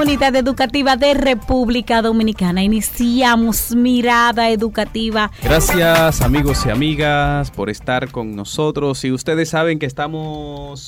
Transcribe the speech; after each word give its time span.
comunidad 0.00 0.34
educativa 0.34 0.96
de 0.96 1.12
República 1.12 2.00
Dominicana. 2.00 2.62
Iniciamos 2.62 3.76
Mirada 3.76 4.48
Educativa. 4.48 5.30
Gracias 5.42 6.22
amigos 6.22 6.64
y 6.64 6.70
amigas 6.70 7.50
por 7.50 7.68
estar 7.68 8.10
con 8.10 8.34
nosotros. 8.34 9.04
Y 9.04 9.12
ustedes 9.12 9.50
saben 9.50 9.78
que 9.78 9.84
estamos 9.84 10.80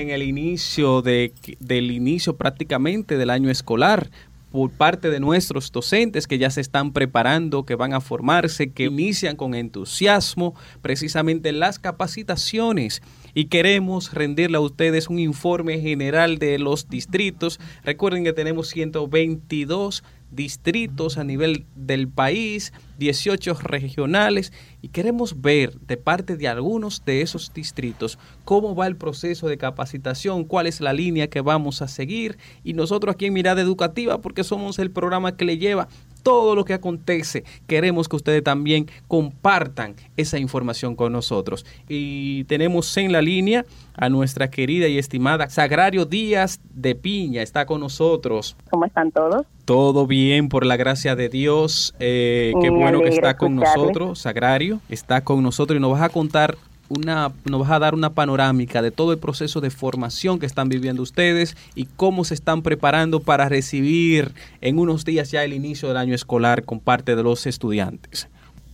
en 0.00 0.10
el 0.10 0.24
inicio 0.24 1.02
de, 1.02 1.32
del 1.60 1.92
inicio 1.92 2.36
prácticamente 2.36 3.16
del 3.16 3.30
año 3.30 3.48
escolar 3.48 4.10
por 4.52 4.70
parte 4.70 5.10
de 5.10 5.18
nuestros 5.18 5.72
docentes 5.72 6.26
que 6.26 6.38
ya 6.38 6.50
se 6.50 6.60
están 6.60 6.92
preparando, 6.92 7.64
que 7.64 7.74
van 7.74 7.94
a 7.94 8.00
formarse, 8.00 8.70
que 8.72 8.84
inician 8.84 9.34
con 9.34 9.54
entusiasmo 9.54 10.54
precisamente 10.82 11.52
las 11.52 11.78
capacitaciones 11.78 13.02
y 13.34 13.46
queremos 13.46 14.12
rendirle 14.12 14.58
a 14.58 14.60
ustedes 14.60 15.08
un 15.08 15.18
informe 15.18 15.80
general 15.80 16.38
de 16.38 16.58
los 16.58 16.88
distritos. 16.88 17.58
Recuerden 17.82 18.24
que 18.24 18.34
tenemos 18.34 18.68
122 18.68 20.04
distritos 20.32 21.18
a 21.18 21.24
nivel 21.24 21.66
del 21.76 22.08
país, 22.08 22.72
18 22.98 23.54
regionales 23.54 24.52
y 24.80 24.88
queremos 24.88 25.40
ver 25.40 25.78
de 25.80 25.96
parte 25.96 26.36
de 26.36 26.48
algunos 26.48 27.04
de 27.04 27.22
esos 27.22 27.52
distritos 27.52 28.18
cómo 28.44 28.74
va 28.74 28.86
el 28.86 28.96
proceso 28.96 29.48
de 29.48 29.58
capacitación, 29.58 30.44
cuál 30.44 30.66
es 30.66 30.80
la 30.80 30.92
línea 30.92 31.28
que 31.28 31.40
vamos 31.40 31.82
a 31.82 31.88
seguir. 31.88 32.38
Y 32.64 32.72
nosotros 32.72 33.14
aquí 33.14 33.26
en 33.26 33.34
Mirada 33.34 33.62
Educativa 33.62 34.20
porque 34.20 34.44
somos 34.44 34.78
el 34.78 34.90
programa 34.90 35.36
que 35.36 35.44
le 35.44 35.58
lleva 35.58 35.88
todo 36.22 36.54
lo 36.54 36.64
que 36.64 36.74
acontece. 36.74 37.44
Queremos 37.66 38.08
que 38.08 38.16
ustedes 38.16 38.42
también 38.42 38.86
compartan 39.08 39.94
esa 40.16 40.38
información 40.38 40.94
con 40.96 41.12
nosotros. 41.12 41.66
Y 41.88 42.44
tenemos 42.44 42.96
en 42.96 43.12
la 43.12 43.22
línea 43.22 43.64
a 43.94 44.08
nuestra 44.08 44.50
querida 44.50 44.88
y 44.88 44.98
estimada 44.98 45.48
Sagrario 45.50 46.04
Díaz 46.04 46.60
de 46.72 46.94
Piña. 46.94 47.42
Está 47.42 47.66
con 47.66 47.80
nosotros. 47.80 48.56
¿Cómo 48.70 48.84
están 48.84 49.10
todos? 49.10 49.46
Todo 49.64 50.06
bien, 50.06 50.48
por 50.48 50.66
la 50.66 50.76
gracia 50.76 51.14
de 51.14 51.28
Dios. 51.28 51.94
Eh, 52.00 52.52
qué 52.60 52.70
bueno 52.70 53.00
que 53.00 53.08
está 53.08 53.36
con 53.36 53.56
nosotros, 53.56 54.20
Sagrario. 54.20 54.80
Está 54.88 55.22
con 55.22 55.42
nosotros 55.42 55.76
y 55.76 55.80
nos 55.80 55.92
vas 55.92 56.02
a 56.02 56.08
contar 56.08 56.56
una, 56.88 57.32
nos 57.48 57.60
vas 57.60 57.70
a 57.70 57.78
dar 57.78 57.94
una 57.94 58.10
panorámica 58.10 58.82
de 58.82 58.90
todo 58.90 59.12
el 59.12 59.18
proceso 59.18 59.60
de 59.60 59.70
formación 59.70 60.38
que 60.38 60.46
están 60.46 60.68
viviendo 60.68 61.02
ustedes 61.02 61.56
y 61.74 61.86
cómo 61.86 62.24
se 62.24 62.34
están 62.34 62.62
preparando 62.62 63.20
para 63.20 63.48
recibir 63.48 64.32
en 64.60 64.78
unos 64.78 65.04
días 65.04 65.30
ya 65.30 65.44
el 65.44 65.52
inicio 65.52 65.88
del 65.88 65.96
año 65.96 66.14
escolar 66.14 66.64
con 66.64 66.80
parte 66.80 67.16
de 67.16 67.22
los 67.22 67.46
estudiantes. 67.46 68.28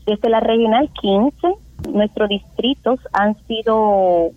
Desde 0.07 0.29
la 0.31 0.41
Regional 0.41 0.91
15, 1.01 1.49
nuestros 1.93 2.29
distritos 2.29 2.99
han 3.13 3.37
sido 3.47 4.31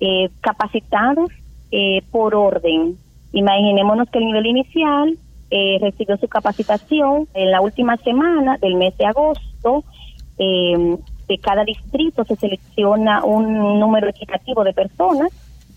eh, 0.00 0.28
capacitados 0.40 1.30
eh, 1.70 2.02
por 2.10 2.34
orden. 2.34 2.96
Imaginémonos 3.32 4.08
que 4.10 4.18
el 4.18 4.26
nivel 4.26 4.46
inicial 4.46 5.18
eh, 5.50 5.78
recibió 5.80 6.16
su 6.18 6.28
capacitación 6.28 7.28
en 7.34 7.50
la 7.50 7.60
última 7.60 7.96
semana 7.98 8.58
del 8.58 8.74
mes 8.74 8.96
de 8.98 9.06
agosto. 9.06 9.84
De 11.28 11.38
cada 11.38 11.64
distrito 11.64 12.24
se 12.24 12.36
selecciona 12.36 13.24
un 13.24 13.78
número 13.78 14.08
equitativo 14.08 14.64
de 14.64 14.72
personas. 14.72 15.30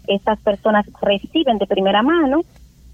Estas 0.07 0.39
personas 0.39 0.85
reciben 1.01 1.57
de 1.57 1.67
primera 1.67 2.01
mano 2.01 2.41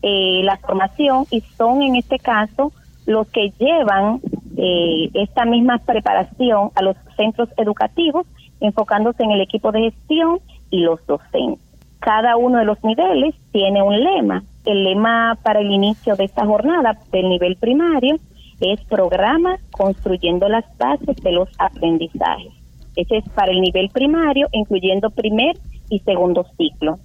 eh, 0.02 0.42
la 0.44 0.58
formación 0.58 1.26
y 1.32 1.42
son 1.42 1.82
en 1.82 1.96
este 1.96 2.20
caso 2.20 2.72
los 3.06 3.28
que 3.28 3.52
llevan 3.58 4.20
eh, 4.58 5.10
esta 5.14 5.46
misma 5.46 5.78
preparación 5.78 6.72
a 6.76 6.82
los 6.82 6.98
centros 7.16 7.50
educativos, 7.58 8.26
enfocándose 8.60 9.24
en 9.24 9.32
el 9.32 9.42
equipo 9.42 9.72
de 9.72 9.92
gestión 9.92 10.40
y 10.72 10.80
los 10.82 11.06
docentes. 11.06 11.60
Cada 12.00 12.38
uno 12.38 12.58
de 12.60 12.66
los 12.66 12.84
niveles 12.84 13.36
tiene 13.52 13.82
un 13.82 14.04
lema. 14.04 14.44
El 14.66 14.84
lema 14.84 15.38
para 15.44 15.60
el 15.62 15.72
inicio 15.72 16.16
de 16.16 16.26
esta 16.26 16.46
jornada 16.46 16.98
del 17.12 17.30
nivel 17.30 17.56
primario 17.56 18.18
es 18.60 18.82
programa 18.86 19.58
construyendo 19.72 20.50
las 20.50 20.66
bases 20.78 21.16
de 21.18 21.32
los 21.32 21.50
aprendizajes. 21.60 22.54
Ese 22.96 23.18
es 23.18 23.30
para 23.30 23.52
el 23.52 23.62
nivel 23.62 23.90
primario, 23.90 24.48
incluyendo 24.52 25.12
primer 25.12 25.56
y 25.90 26.00
segundo 26.00 26.46
ciclo. 26.58 26.98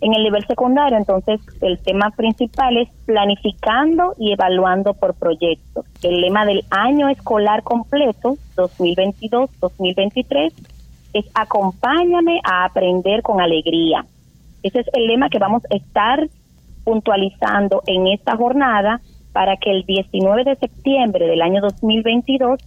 En 0.00 0.14
el 0.14 0.22
nivel 0.22 0.46
secundario, 0.46 0.98
entonces, 0.98 1.40
el 1.62 1.78
tema 1.78 2.10
principal 2.10 2.76
es 2.76 2.88
planificando 3.06 4.14
y 4.18 4.32
evaluando 4.32 4.92
por 4.94 5.14
proyectos. 5.14 5.86
El 6.02 6.20
lema 6.20 6.44
del 6.44 6.64
año 6.70 7.08
escolar 7.08 7.62
completo, 7.62 8.36
2022-2023, 8.56 10.52
es 11.14 11.24
acompáñame 11.34 12.40
a 12.44 12.66
aprender 12.66 13.22
con 13.22 13.40
alegría. 13.40 14.04
Ese 14.62 14.80
es 14.80 14.86
el 14.92 15.06
lema 15.06 15.30
que 15.30 15.38
vamos 15.38 15.62
a 15.70 15.76
estar 15.76 16.28
puntualizando 16.84 17.82
en 17.86 18.06
esta 18.06 18.36
jornada 18.36 19.00
para 19.36 19.58
que 19.58 19.70
el 19.70 19.84
19 19.84 20.44
de 20.44 20.56
septiembre 20.56 21.26
del 21.26 21.42
año 21.42 21.60
2022 21.60 22.58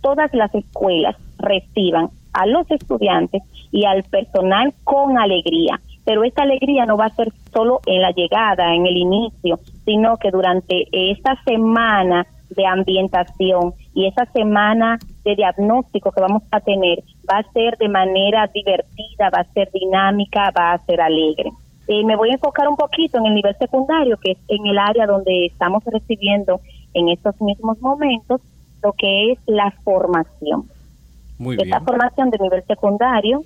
todas 0.00 0.34
las 0.34 0.52
escuelas 0.56 1.14
reciban 1.38 2.10
a 2.32 2.46
los 2.46 2.68
estudiantes 2.68 3.44
y 3.70 3.84
al 3.84 4.02
personal 4.02 4.74
con 4.82 5.18
alegría. 5.18 5.80
Pero 6.04 6.24
esta 6.24 6.42
alegría 6.42 6.84
no 6.84 6.96
va 6.96 7.04
a 7.06 7.14
ser 7.14 7.32
solo 7.52 7.78
en 7.86 8.02
la 8.02 8.10
llegada, 8.10 8.74
en 8.74 8.86
el 8.86 8.96
inicio, 8.96 9.60
sino 9.84 10.16
que 10.16 10.32
durante 10.32 10.88
esta 10.90 11.40
semana 11.44 12.26
de 12.50 12.66
ambientación 12.66 13.74
y 13.94 14.08
esa 14.08 14.24
semana 14.32 14.98
de 15.24 15.36
diagnóstico 15.36 16.10
que 16.10 16.22
vamos 16.22 16.42
a 16.50 16.58
tener 16.58 17.04
va 17.30 17.38
a 17.38 17.52
ser 17.52 17.78
de 17.78 17.88
manera 17.88 18.50
divertida, 18.52 19.30
va 19.32 19.42
a 19.42 19.52
ser 19.52 19.70
dinámica, 19.70 20.50
va 20.58 20.72
a 20.72 20.84
ser 20.86 21.00
alegre. 21.00 21.52
Eh, 21.88 22.04
me 22.04 22.16
voy 22.16 22.30
a 22.30 22.34
enfocar 22.34 22.68
un 22.68 22.76
poquito 22.76 23.18
en 23.18 23.26
el 23.26 23.34
nivel 23.34 23.56
secundario, 23.58 24.16
que 24.16 24.32
es 24.32 24.38
en 24.48 24.66
el 24.66 24.76
área 24.76 25.06
donde 25.06 25.46
estamos 25.46 25.84
recibiendo 25.84 26.60
en 26.94 27.08
estos 27.08 27.40
mismos 27.40 27.80
momentos 27.80 28.40
lo 28.82 28.92
que 28.92 29.32
es 29.32 29.38
la 29.46 29.70
formación. 29.84 30.64
Muy 31.38 31.56
Esta 31.60 31.80
formación 31.80 32.30
de 32.30 32.38
nivel 32.38 32.64
secundario 32.64 33.42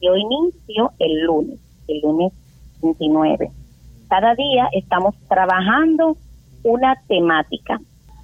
dio 0.00 0.16
inicio 0.16 0.92
el 0.98 1.22
lunes, 1.22 1.60
el 1.86 2.00
lunes 2.00 2.32
29. 2.82 3.50
Cada 4.08 4.34
día 4.34 4.68
estamos 4.72 5.14
trabajando 5.28 6.16
una 6.64 6.96
temática. 7.06 7.80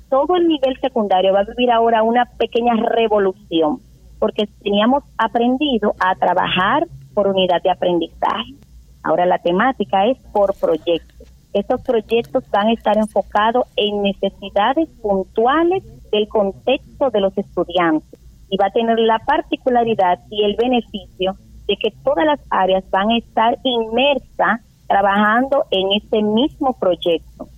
Todo 0.08 0.36
el 0.36 0.48
nivel 0.48 0.78
secundario 0.80 1.32
va 1.32 1.40
a 1.40 1.44
vivir 1.44 1.70
ahora 1.70 2.02
una 2.02 2.24
pequeña 2.24 2.74
revolución, 2.74 3.78
porque 4.18 4.48
teníamos 4.62 5.04
aprendido 5.18 5.94
a 6.00 6.16
trabajar 6.16 6.86
por 7.14 7.28
unidad 7.28 7.62
de 7.62 7.70
aprendizaje 7.70 8.54
Ahora 9.02 9.26
la 9.26 9.38
temática 9.38 10.06
es 10.06 10.18
por 10.32 10.54
proyectos. 10.54 11.28
Estos 11.52 11.82
proyectos 11.82 12.44
van 12.50 12.68
a 12.68 12.72
estar 12.72 12.96
enfocados 12.96 13.66
en 13.76 14.02
necesidades 14.02 14.88
puntuales 15.02 15.82
del 16.10 16.28
contexto 16.28 17.10
de 17.10 17.20
los 17.20 17.36
estudiantes 17.36 18.18
y 18.48 18.56
va 18.56 18.66
a 18.66 18.70
tener 18.70 18.98
la 18.98 19.18
particularidad 19.18 20.20
y 20.30 20.44
el 20.44 20.56
beneficio 20.56 21.36
de 21.66 21.76
que 21.76 21.92
todas 22.04 22.24
las 22.24 22.40
áreas 22.50 22.84
van 22.90 23.10
a 23.10 23.18
estar 23.18 23.58
inmersas 23.64 24.60
trabajando 24.86 25.64
en 25.70 25.92
ese 25.92 26.22
mismo 26.22 26.74
proyecto. 26.74 27.48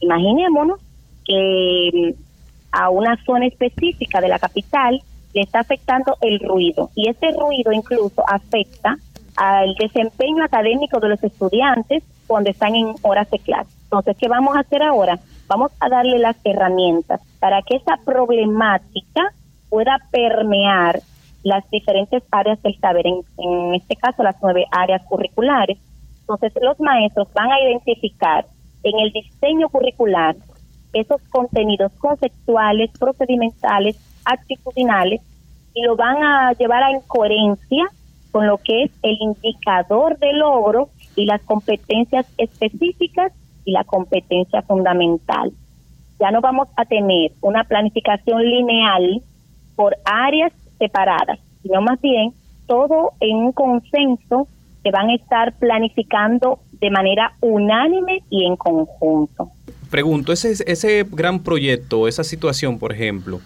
Imaginémonos 0.00 0.80
que 1.24 2.14
mm, 2.16 2.22
a 2.72 2.90
una 2.90 3.16
zona 3.24 3.46
específica 3.46 4.20
de 4.20 4.28
la 4.28 4.38
capital 4.38 5.00
le 5.34 5.40
está 5.42 5.60
afectando 5.60 6.16
el 6.20 6.40
ruido 6.40 6.90
y 6.94 7.08
ese 7.08 7.32
ruido 7.32 7.72
incluso 7.72 8.22
afecta 8.28 8.96
al 9.36 9.74
desempeño 9.74 10.44
académico 10.44 10.98
de 11.00 11.08
los 11.10 11.22
estudiantes 11.22 12.02
cuando 12.26 12.50
están 12.50 12.74
en 12.74 12.94
horas 13.02 13.30
de 13.30 13.38
clase. 13.38 13.70
Entonces, 13.84 14.16
¿qué 14.18 14.28
vamos 14.28 14.56
a 14.56 14.60
hacer 14.60 14.82
ahora? 14.82 15.18
Vamos 15.46 15.70
a 15.80 15.88
darle 15.88 16.18
las 16.18 16.36
herramientas 16.44 17.20
para 17.38 17.62
que 17.62 17.76
esa 17.76 17.96
problemática 18.04 19.32
pueda 19.68 19.98
permear 20.10 21.00
las 21.42 21.68
diferentes 21.70 22.22
áreas 22.32 22.60
del 22.62 22.76
saber, 22.80 23.06
en, 23.06 23.20
en 23.38 23.74
este 23.74 23.94
caso 23.94 24.22
las 24.22 24.36
nueve 24.42 24.66
áreas 24.72 25.02
curriculares. 25.04 25.78
Entonces, 26.20 26.52
los 26.60 26.80
maestros 26.80 27.28
van 27.32 27.52
a 27.52 27.60
identificar 27.60 28.46
en 28.82 28.98
el 28.98 29.12
diseño 29.12 29.68
curricular 29.68 30.34
esos 30.92 31.20
contenidos 31.30 31.92
conceptuales, 31.98 32.90
procedimentales, 32.98 33.96
actitudinales 34.24 35.20
y 35.74 35.82
lo 35.82 35.94
van 35.94 36.22
a 36.22 36.52
llevar 36.54 36.82
a 36.82 36.90
en 36.90 37.00
coherencia 37.02 37.84
con 38.30 38.46
lo 38.46 38.58
que 38.58 38.84
es 38.84 38.90
el 39.02 39.16
indicador 39.20 40.18
de 40.18 40.32
logro 40.32 40.90
y 41.14 41.24
las 41.26 41.40
competencias 41.42 42.26
específicas 42.38 43.32
y 43.64 43.72
la 43.72 43.84
competencia 43.84 44.62
fundamental. 44.62 45.52
Ya 46.20 46.30
no 46.30 46.40
vamos 46.40 46.68
a 46.76 46.84
tener 46.84 47.32
una 47.40 47.64
planificación 47.64 48.42
lineal 48.42 49.22
por 49.74 49.96
áreas 50.04 50.52
separadas, 50.78 51.38
sino 51.62 51.80
más 51.82 52.00
bien 52.00 52.32
todo 52.66 53.12
en 53.20 53.36
un 53.36 53.52
consenso 53.52 54.48
que 54.82 54.90
van 54.90 55.10
a 55.10 55.14
estar 55.14 55.52
planificando 55.54 56.60
de 56.80 56.90
manera 56.90 57.32
unánime 57.40 58.22
y 58.30 58.44
en 58.44 58.56
conjunto. 58.56 59.50
Pregunto, 59.90 60.32
ese, 60.32 60.52
ese 60.70 61.04
gran 61.10 61.42
proyecto, 61.42 62.08
esa 62.08 62.24
situación, 62.24 62.78
por 62.78 62.92
ejemplo, 62.92 63.40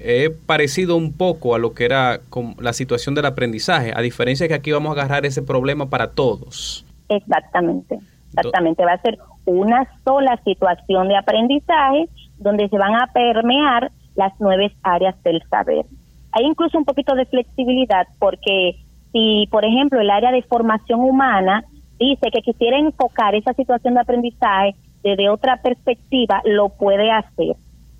es 0.00 0.30
parecido 0.30 0.96
un 0.96 1.12
poco 1.12 1.54
a 1.54 1.58
lo 1.58 1.74
que 1.74 1.84
era 1.84 2.20
con 2.28 2.54
la 2.60 2.72
situación 2.72 3.14
del 3.14 3.26
aprendizaje, 3.26 3.92
a 3.94 4.00
diferencia 4.00 4.44
de 4.44 4.48
que 4.48 4.54
aquí 4.54 4.72
vamos 4.72 4.90
a 4.90 5.00
agarrar 5.00 5.26
ese 5.26 5.42
problema 5.42 5.90
para 5.90 6.12
todos. 6.12 6.84
Exactamente, 7.08 7.98
exactamente. 8.28 8.84
Va 8.84 8.92
a 8.92 9.02
ser 9.02 9.18
una 9.44 9.88
sola 10.04 10.40
situación 10.44 11.08
de 11.08 11.16
aprendizaje 11.16 12.08
donde 12.38 12.68
se 12.68 12.78
van 12.78 12.94
a 12.94 13.06
permear 13.12 13.90
las 14.14 14.32
nueve 14.38 14.72
áreas 14.82 15.20
del 15.22 15.42
saber. 15.48 15.86
Hay 16.32 16.44
incluso 16.44 16.78
un 16.78 16.84
poquito 16.84 17.14
de 17.14 17.24
flexibilidad 17.26 18.06
porque 18.18 18.76
si, 19.12 19.48
por 19.50 19.64
ejemplo, 19.64 20.00
el 20.00 20.10
área 20.10 20.30
de 20.30 20.42
formación 20.42 21.00
humana 21.00 21.64
dice 21.98 22.30
que 22.32 22.42
quisiera 22.42 22.78
enfocar 22.78 23.34
esa 23.34 23.54
situación 23.54 23.94
de 23.94 24.00
aprendizaje 24.00 24.76
desde 25.02 25.30
otra 25.30 25.62
perspectiva, 25.62 26.42
lo 26.44 26.68
puede 26.68 27.10
hacer 27.10 27.56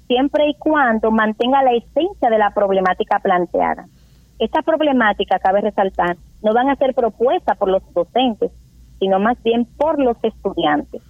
siempre 0.08 0.48
y 0.48 0.54
cuando 0.54 1.12
mantenga 1.12 1.62
la 1.62 1.74
esencia 1.74 2.30
de 2.30 2.38
la 2.38 2.50
problemática 2.52 3.20
planteada. 3.20 3.84
Esta 4.38 4.62
problemática, 4.62 5.38
cabe 5.38 5.60
resaltar, 5.60 6.16
no 6.42 6.52
van 6.52 6.70
a 6.70 6.76
ser 6.76 6.94
propuestas 6.94 7.56
por 7.58 7.68
los 7.68 7.82
docentes, 7.92 8.50
sino 8.98 9.20
más 9.20 9.40
bien 9.42 9.64
por 9.76 10.00
los 10.00 10.16
estudiantes. 10.22 11.02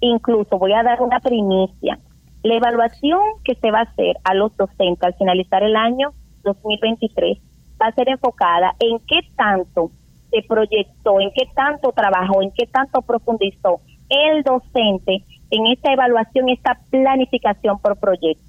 Incluso 0.00 0.58
voy 0.58 0.72
a 0.72 0.82
dar 0.82 1.02
una 1.02 1.20
primicia. 1.20 1.98
La 2.42 2.54
evaluación 2.54 3.20
que 3.42 3.54
se 3.56 3.70
va 3.70 3.80
a 3.80 3.82
hacer 3.82 4.16
a 4.22 4.34
los 4.34 4.56
docentes 4.56 5.02
al 5.02 5.14
finalizar 5.14 5.62
el 5.62 5.76
año 5.76 6.12
2023 6.44 7.38
va 7.80 7.86
a 7.88 7.94
ser 7.94 8.08
enfocada 8.08 8.74
en 8.78 8.98
qué 9.00 9.20
tanto 9.34 9.90
se 10.30 10.42
proyectó, 10.42 11.20
en 11.20 11.30
qué 11.34 11.48
tanto 11.54 11.92
trabajó, 11.92 12.42
en 12.42 12.50
qué 12.52 12.66
tanto 12.66 13.02
profundizó 13.02 13.80
el 14.10 14.42
docente 14.42 15.24
en 15.54 15.66
esta 15.68 15.92
evaluación, 15.92 16.48
esta 16.48 16.78
planificación 16.90 17.78
por 17.78 17.96
proyecto. 17.96 18.42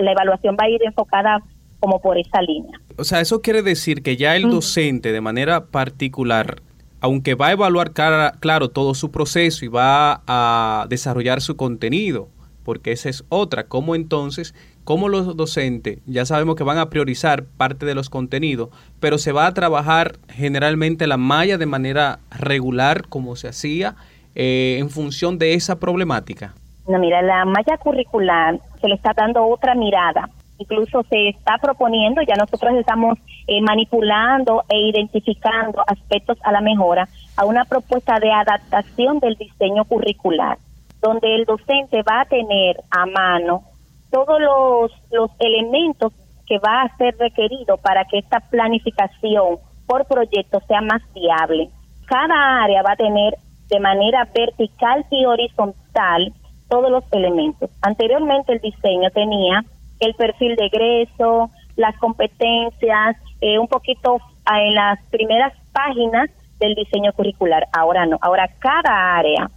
la 0.00 0.12
evaluación 0.12 0.56
va 0.60 0.64
a 0.64 0.68
ir 0.68 0.80
enfocada 0.84 1.42
como 1.80 2.00
por 2.00 2.16
esa 2.18 2.40
línea. 2.42 2.80
O 2.96 3.04
sea, 3.04 3.20
eso 3.20 3.42
quiere 3.42 3.62
decir 3.62 4.02
que 4.02 4.16
ya 4.16 4.36
el 4.36 4.48
docente 4.50 5.12
de 5.12 5.20
manera 5.20 5.66
particular, 5.66 6.60
aunque 7.00 7.34
va 7.34 7.48
a 7.48 7.52
evaluar 7.52 7.92
claro 7.92 8.70
todo 8.70 8.94
su 8.94 9.10
proceso 9.10 9.64
y 9.64 9.68
va 9.68 10.22
a 10.26 10.86
desarrollar 10.88 11.40
su 11.40 11.56
contenido, 11.56 12.28
porque 12.64 12.92
esa 12.92 13.08
es 13.08 13.24
otra, 13.28 13.64
¿cómo 13.64 13.96
entonces, 13.96 14.54
cómo 14.84 15.08
los 15.08 15.36
docentes, 15.36 15.98
ya 16.06 16.24
sabemos 16.24 16.54
que 16.54 16.62
van 16.62 16.78
a 16.78 16.90
priorizar 16.90 17.44
parte 17.44 17.86
de 17.86 17.96
los 17.96 18.10
contenidos, 18.10 18.68
pero 19.00 19.18
se 19.18 19.32
va 19.32 19.46
a 19.46 19.54
trabajar 19.54 20.18
generalmente 20.28 21.08
la 21.08 21.16
malla 21.16 21.58
de 21.58 21.66
manera 21.66 22.20
regular 22.30 23.08
como 23.08 23.34
se 23.34 23.48
hacía 23.48 23.96
eh, 24.34 24.76
en 24.78 24.90
función 24.90 25.38
de 25.38 25.54
esa 25.54 25.78
problemática? 25.78 26.54
No, 26.88 26.98
mira, 26.98 27.22
la 27.22 27.44
malla 27.44 27.76
curricular 27.78 28.58
se 28.80 28.88
le 28.88 28.94
está 28.94 29.12
dando 29.14 29.46
otra 29.46 29.74
mirada. 29.74 30.28
Incluso 30.58 31.02
se 31.08 31.28
está 31.28 31.58
proponiendo, 31.58 32.22
ya 32.22 32.34
nosotros 32.34 32.74
estamos 32.76 33.18
eh, 33.46 33.60
manipulando 33.60 34.64
e 34.68 34.78
identificando 34.88 35.82
aspectos 35.86 36.38
a 36.44 36.52
la 36.52 36.60
mejora, 36.60 37.08
a 37.36 37.44
una 37.44 37.64
propuesta 37.64 38.20
de 38.20 38.30
adaptación 38.30 39.18
del 39.18 39.34
diseño 39.36 39.84
curricular, 39.84 40.58
donde 41.00 41.34
el 41.34 41.44
docente 41.44 42.02
va 42.02 42.20
a 42.20 42.24
tener 42.26 42.76
a 42.90 43.06
mano 43.06 43.62
todos 44.10 44.40
los, 44.40 44.92
los 45.10 45.30
elementos 45.40 46.12
que 46.46 46.58
va 46.58 46.82
a 46.82 46.96
ser 46.96 47.16
requerido 47.18 47.76
para 47.78 48.04
que 48.04 48.18
esta 48.18 48.40
planificación 48.40 49.58
por 49.86 50.06
proyecto 50.06 50.60
sea 50.68 50.80
más 50.80 51.02
viable. 51.14 51.70
Cada 52.06 52.62
área 52.62 52.82
va 52.82 52.92
a 52.92 52.96
tener 52.96 53.36
de 53.72 53.80
manera 53.80 54.28
vertical 54.34 55.06
y 55.10 55.24
horizontal 55.24 56.32
todos 56.68 56.90
los 56.90 57.04
elementos. 57.10 57.70
Anteriormente 57.80 58.52
el 58.52 58.60
diseño 58.60 59.10
tenía 59.10 59.64
el 59.98 60.14
perfil 60.14 60.56
de 60.56 60.66
egreso, 60.66 61.50
las 61.76 61.96
competencias, 61.96 63.16
eh, 63.40 63.58
un 63.58 63.68
poquito 63.68 64.20
ah, 64.44 64.60
en 64.60 64.74
las 64.74 65.02
primeras 65.06 65.54
páginas 65.72 66.28
del 66.60 66.74
diseño 66.74 67.14
curricular. 67.14 67.66
Ahora 67.72 68.04
no, 68.04 68.18
ahora 68.20 68.46
cada 68.58 69.16
área 69.16 69.50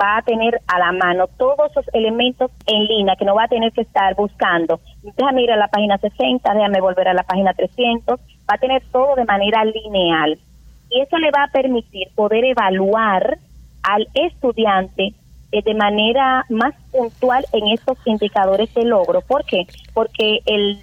va 0.00 0.18
a 0.18 0.22
tener 0.22 0.60
a 0.68 0.78
la 0.78 0.92
mano 0.92 1.26
todos 1.38 1.70
esos 1.70 1.86
elementos 1.92 2.52
en 2.66 2.84
línea 2.84 3.16
que 3.16 3.24
no 3.24 3.34
va 3.34 3.44
a 3.44 3.48
tener 3.48 3.72
que 3.72 3.80
estar 3.80 4.14
buscando. 4.14 4.78
Déjame 5.02 5.42
ir 5.42 5.50
a 5.50 5.56
la 5.56 5.68
página 5.68 5.98
60, 5.98 6.54
déjame 6.54 6.80
volver 6.80 7.08
a 7.08 7.14
la 7.14 7.24
página 7.24 7.52
300, 7.52 8.20
va 8.20 8.54
a 8.54 8.58
tener 8.58 8.82
todo 8.92 9.16
de 9.16 9.24
manera 9.24 9.64
lineal. 9.64 10.38
Y 10.90 11.00
eso 11.00 11.18
le 11.18 11.30
va 11.30 11.44
a 11.44 11.48
permitir 11.48 12.08
poder 12.14 12.44
evaluar 12.44 13.38
al 13.86 14.08
estudiante 14.14 15.14
eh, 15.52 15.62
de 15.62 15.74
manera 15.74 16.44
más 16.50 16.74
puntual 16.90 17.46
en 17.52 17.68
estos 17.68 17.96
indicadores 18.04 18.72
de 18.74 18.84
logro. 18.84 19.20
¿Por 19.20 19.44
qué? 19.44 19.66
Porque 19.94 20.40
el, 20.44 20.82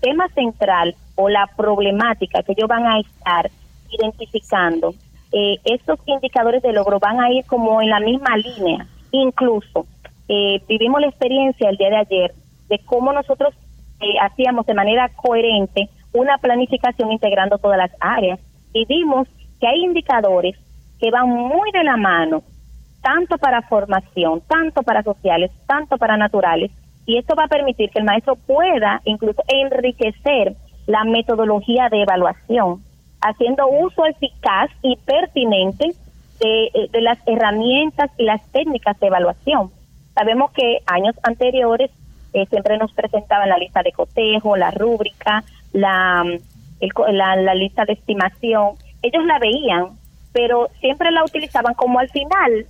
tema 0.00 0.28
central 0.28 0.94
o 1.16 1.28
la 1.28 1.48
problemática 1.56 2.42
que 2.42 2.52
ellos 2.52 2.68
van 2.68 2.86
a 2.86 3.00
estar 3.00 3.50
identificando, 3.90 4.94
eh, 5.32 5.56
estos 5.64 5.98
indicadores 6.06 6.62
de 6.62 6.72
logro 6.72 7.00
van 7.00 7.20
a 7.20 7.32
ir 7.32 7.44
como 7.46 7.82
en 7.82 7.90
la 7.90 7.98
misma 7.98 8.36
línea. 8.36 8.86
Incluso 9.10 9.86
eh, 10.28 10.60
vivimos 10.68 11.00
la 11.00 11.08
experiencia 11.08 11.68
el 11.68 11.78
día 11.78 11.88
de 11.88 11.96
ayer 11.96 12.34
de 12.68 12.78
cómo 12.84 13.12
nosotros 13.12 13.54
hacíamos 14.20 14.66
de 14.66 14.74
manera 14.74 15.08
coherente 15.08 15.88
una 16.12 16.38
planificación 16.38 17.10
integrando 17.10 17.58
todas 17.58 17.78
las 17.78 17.90
áreas 17.98 18.38
y 18.72 18.84
vimos 18.84 19.26
que 19.58 19.66
hay 19.66 19.82
indicadores 19.82 20.54
que 21.06 21.12
van 21.12 21.28
muy 21.28 21.70
de 21.70 21.84
la 21.84 21.96
mano, 21.96 22.42
tanto 23.00 23.38
para 23.38 23.62
formación, 23.62 24.42
tanto 24.48 24.82
para 24.82 25.04
sociales, 25.04 25.52
tanto 25.68 25.98
para 25.98 26.16
naturales, 26.16 26.72
y 27.06 27.16
esto 27.16 27.36
va 27.36 27.44
a 27.44 27.48
permitir 27.48 27.90
que 27.90 28.00
el 28.00 28.04
maestro 28.04 28.34
pueda 28.34 29.00
incluso 29.04 29.40
enriquecer 29.46 30.56
la 30.88 31.04
metodología 31.04 31.88
de 31.90 32.02
evaluación, 32.02 32.82
haciendo 33.20 33.68
uso 33.68 34.04
eficaz 34.04 34.68
y 34.82 34.96
pertinente 34.96 35.92
de, 36.40 36.64
eh, 36.74 37.00
las 37.00 37.18
herramientas 37.26 38.10
y 38.18 38.24
las 38.24 38.44
técnicas 38.50 38.98
de 38.98 39.06
evaluación. 39.06 39.70
Sabemos 40.12 40.50
que 40.50 40.78
años 40.86 41.14
anteriores 41.22 41.92
eh, 42.32 42.46
siempre 42.46 42.78
nos 42.78 42.92
presentaban 42.94 43.48
la 43.48 43.58
lista 43.58 43.84
de 43.84 43.92
cotejo, 43.92 44.56
la 44.56 44.72
rúbrica, 44.72 45.44
la, 45.72 46.24
la, 47.12 47.36
la 47.36 47.54
lista 47.54 47.84
de 47.84 47.92
estimación. 47.92 48.74
Ellos 49.02 49.24
la 49.24 49.38
veían, 49.38 49.90
pero 50.36 50.68
siempre 50.80 51.10
la 51.12 51.24
utilizaban 51.24 51.72
como 51.72 51.98
al 51.98 52.10
final 52.10 52.66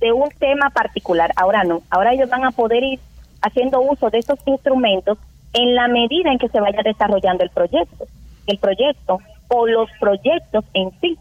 de 0.00 0.12
un 0.12 0.28
tema 0.38 0.68
particular. 0.68 1.32
Ahora 1.34 1.64
no, 1.64 1.80
ahora 1.88 2.12
ellos 2.12 2.28
van 2.28 2.44
a 2.44 2.50
poder 2.50 2.84
ir 2.84 3.00
haciendo 3.40 3.80
uso 3.80 4.10
de 4.10 4.18
estos 4.18 4.38
instrumentos 4.44 5.16
en 5.54 5.74
la 5.74 5.88
medida 5.88 6.30
en 6.30 6.38
que 6.38 6.50
se 6.50 6.60
vaya 6.60 6.82
desarrollando 6.84 7.42
el 7.42 7.48
proyecto, 7.48 8.04
el 8.46 8.58
proyecto 8.58 9.18
o 9.48 9.66
los 9.66 9.88
proyectos 9.98 10.62
en 10.74 10.90
sí. 11.00 11.16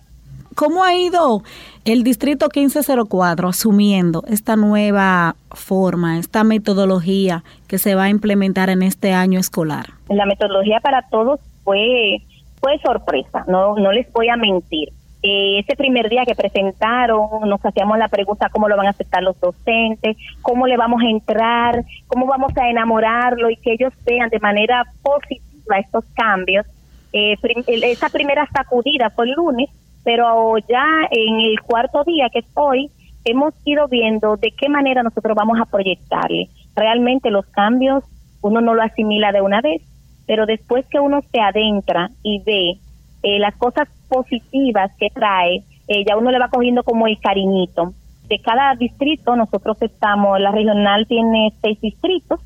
¿Cómo 0.53 0.83
ha 0.83 0.93
ido 0.95 1.43
el 1.86 2.03
Distrito 2.03 2.48
1504 2.53 3.48
asumiendo 3.48 4.25
esta 4.27 4.57
nueva 4.57 5.38
forma, 5.51 6.19
esta 6.19 6.43
metodología 6.43 7.45
que 7.69 7.77
se 7.77 7.95
va 7.95 8.03
a 8.03 8.09
implementar 8.09 8.69
en 8.69 8.83
este 8.83 9.13
año 9.13 9.39
escolar? 9.39 9.86
La 10.09 10.25
metodología 10.25 10.81
para 10.81 11.03
todos 11.03 11.39
fue 11.63 12.17
fue 12.59 12.77
sorpresa, 12.79 13.45
no 13.48 13.75
no 13.77 13.93
les 13.93 14.12
voy 14.12 14.27
a 14.27 14.36
mentir. 14.36 14.89
Eh, 15.21 15.59
ese 15.59 15.75
primer 15.75 16.09
día 16.09 16.25
que 16.25 16.35
presentaron, 16.35 17.27
nos 17.45 17.65
hacíamos 17.65 17.97
la 17.97 18.07
pregunta 18.07 18.49
cómo 18.49 18.69
lo 18.69 18.77
van 18.77 18.88
a 18.88 18.91
aceptar 18.91 19.21
los 19.21 19.39
docentes, 19.39 20.15
cómo 20.41 20.65
le 20.65 20.77
vamos 20.77 21.01
a 21.01 21.09
entrar, 21.09 21.83
cómo 22.07 22.25
vamos 22.25 22.55
a 22.57 22.69
enamorarlo 22.69 23.49
y 23.49 23.57
que 23.57 23.73
ellos 23.73 23.93
vean 24.05 24.29
de 24.29 24.39
manera 24.39 24.85
positiva 25.01 25.77
estos 25.77 26.05
cambios. 26.13 26.65
Eh, 27.11 27.35
esa 27.67 28.09
primera 28.09 28.47
sacudida 28.47 29.09
fue 29.09 29.25
el 29.25 29.33
lunes, 29.33 29.69
pero 30.03 30.57
ya 30.59 30.85
en 31.11 31.41
el 31.41 31.59
cuarto 31.61 32.03
día, 32.05 32.29
que 32.31 32.39
es 32.39 32.47
hoy, 32.53 32.89
hemos 33.25 33.53
ido 33.65 33.88
viendo 33.88 34.38
de 34.38 34.51
qué 34.51 34.69
manera 34.69 35.03
nosotros 35.03 35.35
vamos 35.35 35.59
a 35.59 35.65
proyectarle. 35.65 36.49
Realmente 36.75 37.29
los 37.29 37.45
cambios 37.47 38.05
uno 38.41 38.61
no 38.61 38.73
lo 38.73 38.81
asimila 38.81 39.31
de 39.31 39.41
una 39.41 39.61
vez, 39.61 39.81
pero 40.25 40.45
después 40.45 40.85
que 40.88 40.99
uno 40.99 41.21
se 41.31 41.41
adentra 41.41 42.09
y 42.23 42.41
ve 42.43 42.79
eh, 43.23 43.39
las 43.39 43.55
cosas 43.55 43.89
positivas 44.10 44.92
que 44.98 45.10
trae, 45.10 45.63
eh, 45.88 46.04
ya 46.06 46.18
uno 46.18 46.32
le 46.32 46.39
va 46.39 46.50
cogiendo 46.50 46.84
como 46.84 47.08
el 47.08 47.20
cariñito. 47.20 47.94
De 48.28 48.39
cada 48.42 48.75
distrito, 48.75 49.36
nosotros 49.36 49.82
estamos, 49.82 50.39
la 50.39 50.51
regional 50.51 51.08
tiene 51.08 51.54
seis 51.62 51.80
distritos, 51.82 52.39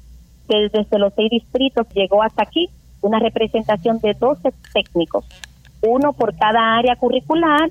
desde 0.47 0.99
los 0.99 1.13
seis 1.15 1.29
distritos 1.31 1.87
llegó 1.93 2.21
hasta 2.21 2.43
aquí 2.43 2.69
una 3.01 3.19
representación 3.19 3.99
de 3.99 4.13
12 4.13 4.53
técnicos, 4.73 5.25
uno 5.81 6.13
por 6.13 6.35
cada 6.35 6.77
área 6.77 6.95
curricular, 6.95 7.69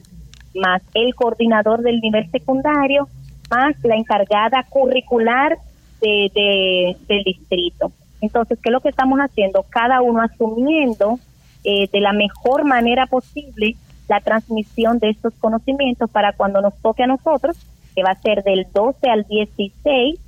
más 0.55 0.83
el 0.95 1.15
coordinador 1.15 1.81
del 1.81 2.01
nivel 2.01 2.31
secundario, 2.31 3.09
más 3.51 3.75
la 3.83 3.97
encargada 3.97 4.65
curricular 4.69 5.57
de, 6.01 6.97
del 7.09 7.25
distrito. 7.25 7.93
Entonces, 8.21 8.59
¿qué 8.63 8.69
es 8.69 8.73
lo 8.73 8.81
que 8.81 8.91
estamos 8.91 9.19
haciendo? 9.19 9.65
Cada 9.69 10.01
uno 10.01 10.23
asumiendo 10.23 11.19
eh, 11.64 11.88
de 11.92 12.00
la 12.00 12.12
mejor 12.12 12.64
manera 12.64 13.07
posible 13.07 13.76
la 14.09 14.21
transmisión 14.21 14.99
de 14.99 15.11
estos 15.11 15.33
conocimientos 15.35 16.11
para 16.11 16.33
cuando 16.33 16.61
nos 16.61 16.76
toque 16.83 17.02
a 17.02 17.07
nosotros, 17.07 17.57
que 17.95 18.02
va 18.02 18.11
a 18.11 18.21
ser 18.21 18.42
del 18.42 18.66
12 18.73 19.09
al 19.09 19.25
16, 19.25 20.19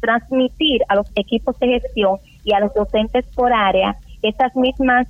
transmitir 0.00 0.82
a 0.88 0.94
los 0.94 1.06
equipos 1.14 1.58
de 1.58 1.80
gestión 1.80 2.18
y 2.44 2.52
a 2.52 2.60
los 2.60 2.72
docentes 2.74 3.26
por 3.34 3.52
área 3.52 3.96
estas 4.22 4.54
mismas 4.56 5.06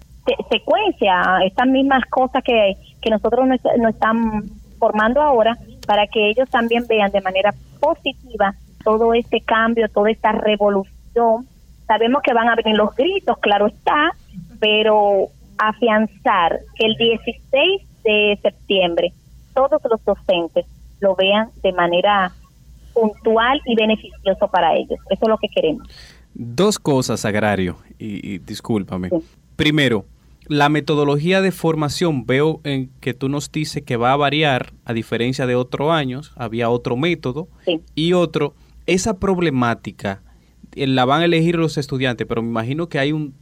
secuencias, 0.50 1.26
estas 1.44 1.66
mismas 1.66 2.04
cosas 2.06 2.42
que, 2.44 2.75
que 3.00 3.11
nosotros 3.11 3.47
nos, 3.47 3.61
nos 3.78 3.94
están 3.94 4.44
formando 4.78 5.23
ahora 5.23 5.56
para 5.87 6.06
que 6.06 6.28
ellos 6.28 6.49
también 6.50 6.87
vean 6.87 7.11
de 7.11 7.20
manera 7.20 7.54
positiva 7.80 8.54
todo 8.85 9.14
este 9.14 9.40
cambio, 9.40 9.88
toda 9.88 10.11
esta 10.11 10.32
revolución. 10.32 11.47
Sabemos 11.87 12.23
que 12.23 12.35
van 12.35 12.49
a 12.49 12.54
venir 12.54 12.76
los 12.76 12.94
gritos, 12.94 13.38
claro 13.38 13.66
está, 13.66 14.12
pero 14.61 15.28
afianzar 15.59 16.61
que 16.77 16.87
el 16.87 16.97
16 16.97 17.83
de 18.05 18.38
septiembre 18.43 19.12
todos 19.55 19.81
los 19.91 20.05
docentes 20.05 20.67
lo 21.00 21.15
vean 21.17 21.50
de 21.62 21.73
manera 21.73 22.33
puntual 22.95 23.61
y 23.67 23.75
beneficioso 23.75 24.49
para 24.49 24.77
ellos. 24.77 24.99
Eso 25.11 25.21
es 25.23 25.29
lo 25.29 25.37
que 25.38 25.49
queremos. 25.49 25.88
Dos 26.35 26.79
cosas, 26.79 27.25
Agrario, 27.25 27.77
y, 27.99 28.38
discúlpame. 28.38 29.11
Primero, 29.57 30.05
la 30.47 30.69
metodología 30.69 31.41
de 31.41 31.53
formación, 31.53 32.25
veo 32.27 32.61
en 32.65 32.91
que 33.00 33.15
tú 33.15 33.29
nos 33.29 33.50
dices 33.50 33.83
que 33.83 33.97
va 33.97 34.12
a 34.12 34.17
variar 34.17 34.73
a 34.85 34.93
diferencia 34.93 35.47
de 35.47 35.57
otros 35.57 35.91
años, 35.91 36.33
había 36.37 36.71
otro 36.71 36.97
método 36.97 37.49
y 37.95 38.12
otro, 38.12 38.55
esa 38.87 39.19
problemática 39.19 40.23
la 40.87 41.04
van 41.04 41.23
a 41.23 41.25
elegir 41.25 41.56
los 41.56 41.78
estudiantes, 41.78 42.26
pero 42.26 42.42
me 42.42 42.49
imagino 42.49 42.88
que 42.88 42.99
hay 42.99 43.12
un, 43.12 43.35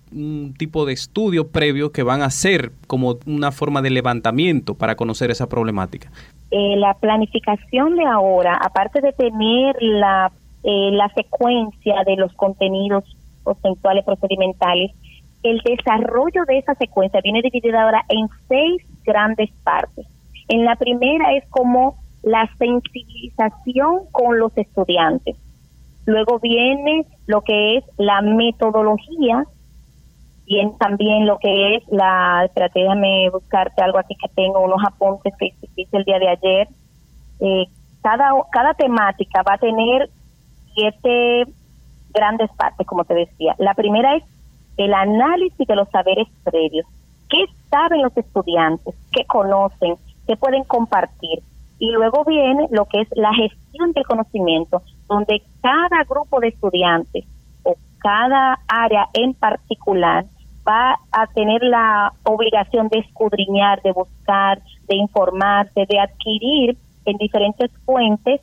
tipo 0.59 0.87
de 0.87 0.93
estudio 0.93 1.49
previo 1.49 1.93
que 1.93 2.03
van 2.03 2.23
a 2.23 2.27
hacer 2.27 2.71
como 2.87 3.17
una 3.27 3.53
forma 3.53 3.83
de 3.83 3.91
levantamiento 3.91 4.75
para 4.75 4.97
conocer 4.97 5.31
esa 5.31 5.49
problemática. 5.49 6.11
Eh, 6.51 6.77
la 6.77 6.95
planificación 6.95 7.97
de 7.97 8.05
ahora, 8.05 8.57
aparte 8.65 9.01
de 9.01 9.13
tener 9.13 9.77
la, 9.81 10.31
eh, 10.63 10.91
la 10.93 11.09
secuencia 11.11 12.03
de 12.07 12.17
los 12.17 12.33
contenidos 12.35 13.05
conceptuales 13.43 14.05
procedimentales, 14.05 14.93
el 15.43 15.61
desarrollo 15.61 16.45
de 16.47 16.59
esa 16.59 16.75
secuencia 16.75 17.21
viene 17.23 17.43
dividida 17.43 17.83
ahora 17.83 18.05
en 18.09 18.27
seis 18.49 18.83
grandes 19.05 19.51
partes. 19.63 20.07
En 20.49 20.65
la 20.65 20.77
primera 20.77 21.35
es 21.35 21.45
como 21.51 21.97
la 22.23 22.49
sensibilización 22.59 24.07
con 24.13 24.39
los 24.39 24.57
estudiantes. 24.57 25.37
Luego 26.07 26.39
viene 26.41 27.05
lo 27.27 27.43
que 27.43 27.79
es 27.79 27.85
la 27.97 28.23
metodología, 28.23 29.45
viene 30.47 30.73
también 30.79 31.27
lo 31.27 31.39
que 31.39 31.77
es 31.77 31.83
la, 31.89 32.45
espérate, 32.45 32.81
déjame 32.81 33.29
buscarte 33.31 33.83
algo 33.83 33.99
aquí 33.99 34.15
que 34.15 34.29
tengo, 34.35 34.61
unos 34.61 34.83
apuntes 34.87 35.35
que 35.39 35.53
hice 35.77 35.97
el 35.97 36.05
día 36.05 36.19
de 36.19 36.29
ayer. 36.29 36.69
Eh, 37.41 37.67
cada, 38.03 38.31
cada 38.53 38.75
temática 38.75 39.43
va 39.43 39.55
a 39.55 39.59
tener 39.59 40.09
siete 40.75 41.45
grandes 42.11 42.51
partes, 42.57 42.87
como 42.87 43.05
te 43.05 43.15
decía. 43.15 43.55
La 43.59 43.75
primera 43.75 44.17
es 44.17 44.25
el 44.77 44.95
análisis 44.95 45.67
de 45.67 45.77
los 45.77 45.89
saberes 45.91 46.29
previos. 46.45 46.87
¿Qué 47.29 47.45
saben 47.71 48.03
los 48.03 48.17
estudiantes? 48.17 48.95
¿Qué 49.13 49.25
conocen? 49.25 49.97
¿Qué 50.27 50.37
pueden 50.37 50.65
compartir? 50.65 51.43
Y 51.79 51.93
luego 51.93 52.25
viene 52.25 52.69
lo 52.71 52.87
que 52.87 53.03
es 53.03 53.09
la 53.13 53.33
gestión 53.35 53.93
del 53.93 54.05
conocimiento, 54.05 54.83
donde 55.09 55.43
cada 55.61 56.05
grupo 56.09 56.41
de 56.41 56.49
estudiantes 56.49 57.25
o 57.63 57.75
cada 57.99 58.59
área 58.67 59.09
en 59.13 59.35
particular 59.35 60.25
va 60.67 60.99
a 61.13 61.27
tener 61.29 61.63
la 61.63 62.13
obligación 62.25 62.89
de 62.89 63.01
escudriñar, 63.01 63.83
de 63.83 63.93
buscar, 63.93 64.61
de 64.89 64.97
informarse, 64.97 65.87
de 65.87 66.01
adquirir 66.01 66.77
en 67.05 67.17
diferentes 67.19 67.71
fuentes 67.85 68.41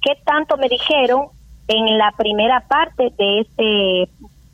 qué 0.00 0.16
tanto 0.24 0.56
me 0.56 0.68
dijeron 0.68 1.26
en 1.68 1.98
la 1.98 2.12
primera 2.16 2.60
parte 2.60 3.12
de 3.16 3.40
este 3.40 4.08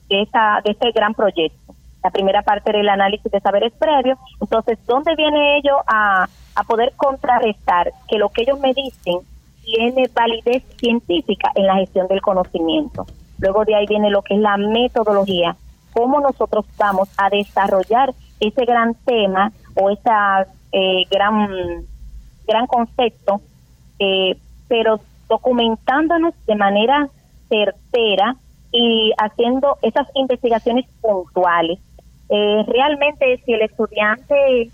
de, 0.08 0.22
esta, 0.22 0.60
de 0.64 0.72
este 0.72 0.90
gran 0.92 1.14
proyecto. 1.14 1.74
La 2.02 2.10
primera 2.10 2.42
parte 2.42 2.70
era 2.70 2.80
el 2.80 2.88
análisis 2.88 3.30
de 3.30 3.40
saberes 3.40 3.72
previos. 3.74 4.18
Entonces, 4.40 4.78
¿dónde 4.86 5.14
viene 5.16 5.58
ello 5.58 5.76
a, 5.86 6.28
a 6.58 6.64
poder 6.64 6.92
contrarrestar 6.96 7.92
que 8.08 8.18
lo 8.18 8.30
que 8.30 8.42
ellos 8.42 8.58
me 8.58 8.74
dicen 8.74 9.20
tiene 9.62 10.10
validez 10.12 10.64
científica 10.76 11.52
en 11.54 11.66
la 11.66 11.76
gestión 11.76 12.08
del 12.08 12.20
conocimiento? 12.20 13.06
Luego 13.38 13.64
de 13.64 13.76
ahí 13.76 13.86
viene 13.86 14.10
lo 14.10 14.22
que 14.22 14.34
es 14.34 14.40
la 14.40 14.56
metodología, 14.56 15.56
cómo 15.92 16.20
nosotros 16.20 16.64
vamos 16.76 17.08
a 17.16 17.30
desarrollar 17.30 18.12
ese 18.40 18.64
gran 18.64 18.94
tema 19.04 19.52
o 19.74 19.90
ese 19.90 20.10
eh, 20.72 21.04
gran, 21.10 21.84
gran 22.46 22.66
concepto, 22.66 23.40
eh, 24.00 24.36
pero 24.66 25.00
documentándonos 25.28 26.34
de 26.46 26.56
manera 26.56 27.08
certera 27.48 28.34
y 28.72 29.12
haciendo 29.16 29.78
esas 29.82 30.08
investigaciones 30.14 30.86
puntuales. 31.00 31.78
Eh, 32.30 32.64
realmente 32.66 33.40
si 33.44 33.52
el 33.52 33.62
estudiante 33.62 34.70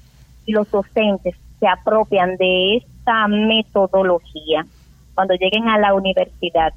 y 0.47 0.53
los 0.53 0.71
docentes 0.71 1.37
se 1.64 1.68
apropian 1.68 2.37
de 2.37 2.76
esta 2.76 3.26
metodología, 3.26 4.66
cuando 5.14 5.33
lleguen 5.33 5.66
a 5.71 5.78
la 5.78 5.94
universidad, 5.94 6.75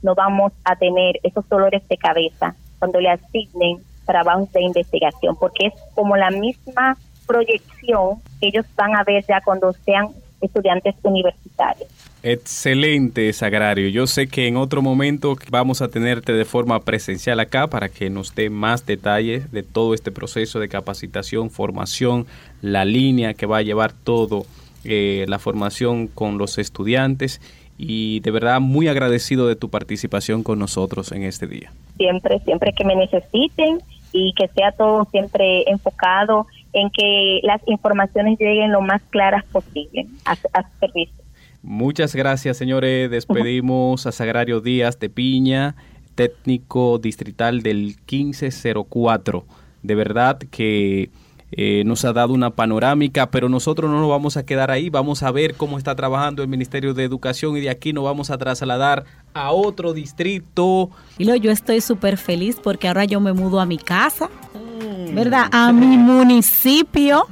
no 0.00 0.14
vamos 0.14 0.54
a 0.64 0.74
tener 0.74 1.20
esos 1.22 1.46
dolores 1.50 1.86
de 1.86 1.98
cabeza 1.98 2.54
cuando 2.78 2.98
le 2.98 3.10
asignen 3.10 3.82
trabajos 4.06 4.50
de 4.52 4.62
investigación, 4.62 5.36
porque 5.36 5.66
es 5.66 5.74
como 5.94 6.16
la 6.16 6.30
misma 6.30 6.96
proyección 7.26 8.22
que 8.40 8.48
ellos 8.48 8.64
van 8.74 8.96
a 8.96 9.04
ver 9.04 9.22
ya 9.28 9.42
cuando 9.42 9.74
sean 9.84 10.08
estudiantes 10.42 10.94
universitarios. 11.02 11.88
Excelente, 12.22 13.32
Sagrario. 13.32 13.88
Yo 13.88 14.06
sé 14.06 14.28
que 14.28 14.46
en 14.46 14.56
otro 14.56 14.80
momento 14.80 15.36
vamos 15.50 15.82
a 15.82 15.88
tenerte 15.88 16.32
de 16.32 16.44
forma 16.44 16.78
presencial 16.80 17.40
acá 17.40 17.66
para 17.66 17.88
que 17.88 18.10
nos 18.10 18.34
dé 18.34 18.48
más 18.48 18.86
detalles 18.86 19.50
de 19.50 19.64
todo 19.64 19.92
este 19.92 20.12
proceso 20.12 20.60
de 20.60 20.68
capacitación, 20.68 21.50
formación, 21.50 22.26
la 22.60 22.84
línea 22.84 23.34
que 23.34 23.46
va 23.46 23.58
a 23.58 23.62
llevar 23.62 23.92
todo 23.92 24.46
eh, 24.84 25.24
la 25.28 25.38
formación 25.40 26.06
con 26.06 26.38
los 26.38 26.58
estudiantes 26.58 27.40
y 27.76 28.20
de 28.20 28.30
verdad 28.30 28.60
muy 28.60 28.86
agradecido 28.86 29.48
de 29.48 29.56
tu 29.56 29.68
participación 29.68 30.44
con 30.44 30.60
nosotros 30.60 31.10
en 31.10 31.24
este 31.24 31.48
día. 31.48 31.72
Siempre, 31.96 32.38
siempre 32.40 32.72
que 32.72 32.84
me 32.84 32.94
necesiten 32.94 33.80
y 34.12 34.32
que 34.34 34.46
sea 34.48 34.72
todo 34.72 35.06
siempre 35.10 35.64
enfocado 35.68 36.46
en 36.72 36.90
que 36.90 37.40
las 37.42 37.60
informaciones 37.66 38.38
lleguen 38.38 38.72
lo 38.72 38.80
más 38.80 39.02
claras 39.10 39.44
posible 39.46 40.06
a, 40.24 40.32
a 40.52 40.68
servicio. 40.80 41.22
Muchas 41.62 42.14
gracias, 42.14 42.56
señores. 42.56 43.10
Despedimos 43.10 44.06
a 44.06 44.12
Sagrario 44.12 44.60
Díaz 44.60 44.98
de 44.98 45.08
Piña, 45.08 45.76
técnico 46.14 46.98
distrital 46.98 47.62
del 47.62 47.96
1504. 48.06 49.44
De 49.82 49.94
verdad 49.94 50.38
que 50.50 51.10
eh, 51.54 51.82
nos 51.84 52.04
ha 52.06 52.14
dado 52.14 52.32
una 52.32 52.50
panorámica, 52.50 53.30
pero 53.30 53.48
nosotros 53.50 53.90
no 53.90 54.00
nos 54.00 54.08
vamos 54.08 54.38
a 54.38 54.46
quedar 54.46 54.70
ahí. 54.70 54.88
Vamos 54.88 55.22
a 55.22 55.30
ver 55.30 55.54
cómo 55.54 55.76
está 55.76 55.94
trabajando 55.94 56.42
el 56.42 56.48
Ministerio 56.48 56.94
de 56.94 57.04
Educación 57.04 57.56
y 57.56 57.60
de 57.60 57.68
aquí 57.68 57.92
nos 57.92 58.04
vamos 58.04 58.30
a 58.30 58.38
trasladar 58.38 59.04
a 59.34 59.52
otro 59.52 59.92
distrito. 59.92 60.90
Y 61.18 61.24
lo, 61.24 61.36
yo 61.36 61.50
estoy 61.50 61.82
súper 61.82 62.16
feliz 62.16 62.58
porque 62.62 62.88
ahora 62.88 63.04
yo 63.04 63.20
me 63.20 63.34
mudo 63.34 63.60
a 63.60 63.66
mi 63.66 63.76
casa, 63.76 64.30
mm. 64.54 64.71
¿Verdad? 65.12 65.48
A 65.52 65.72
mi 65.72 65.96
municipio 65.96 67.26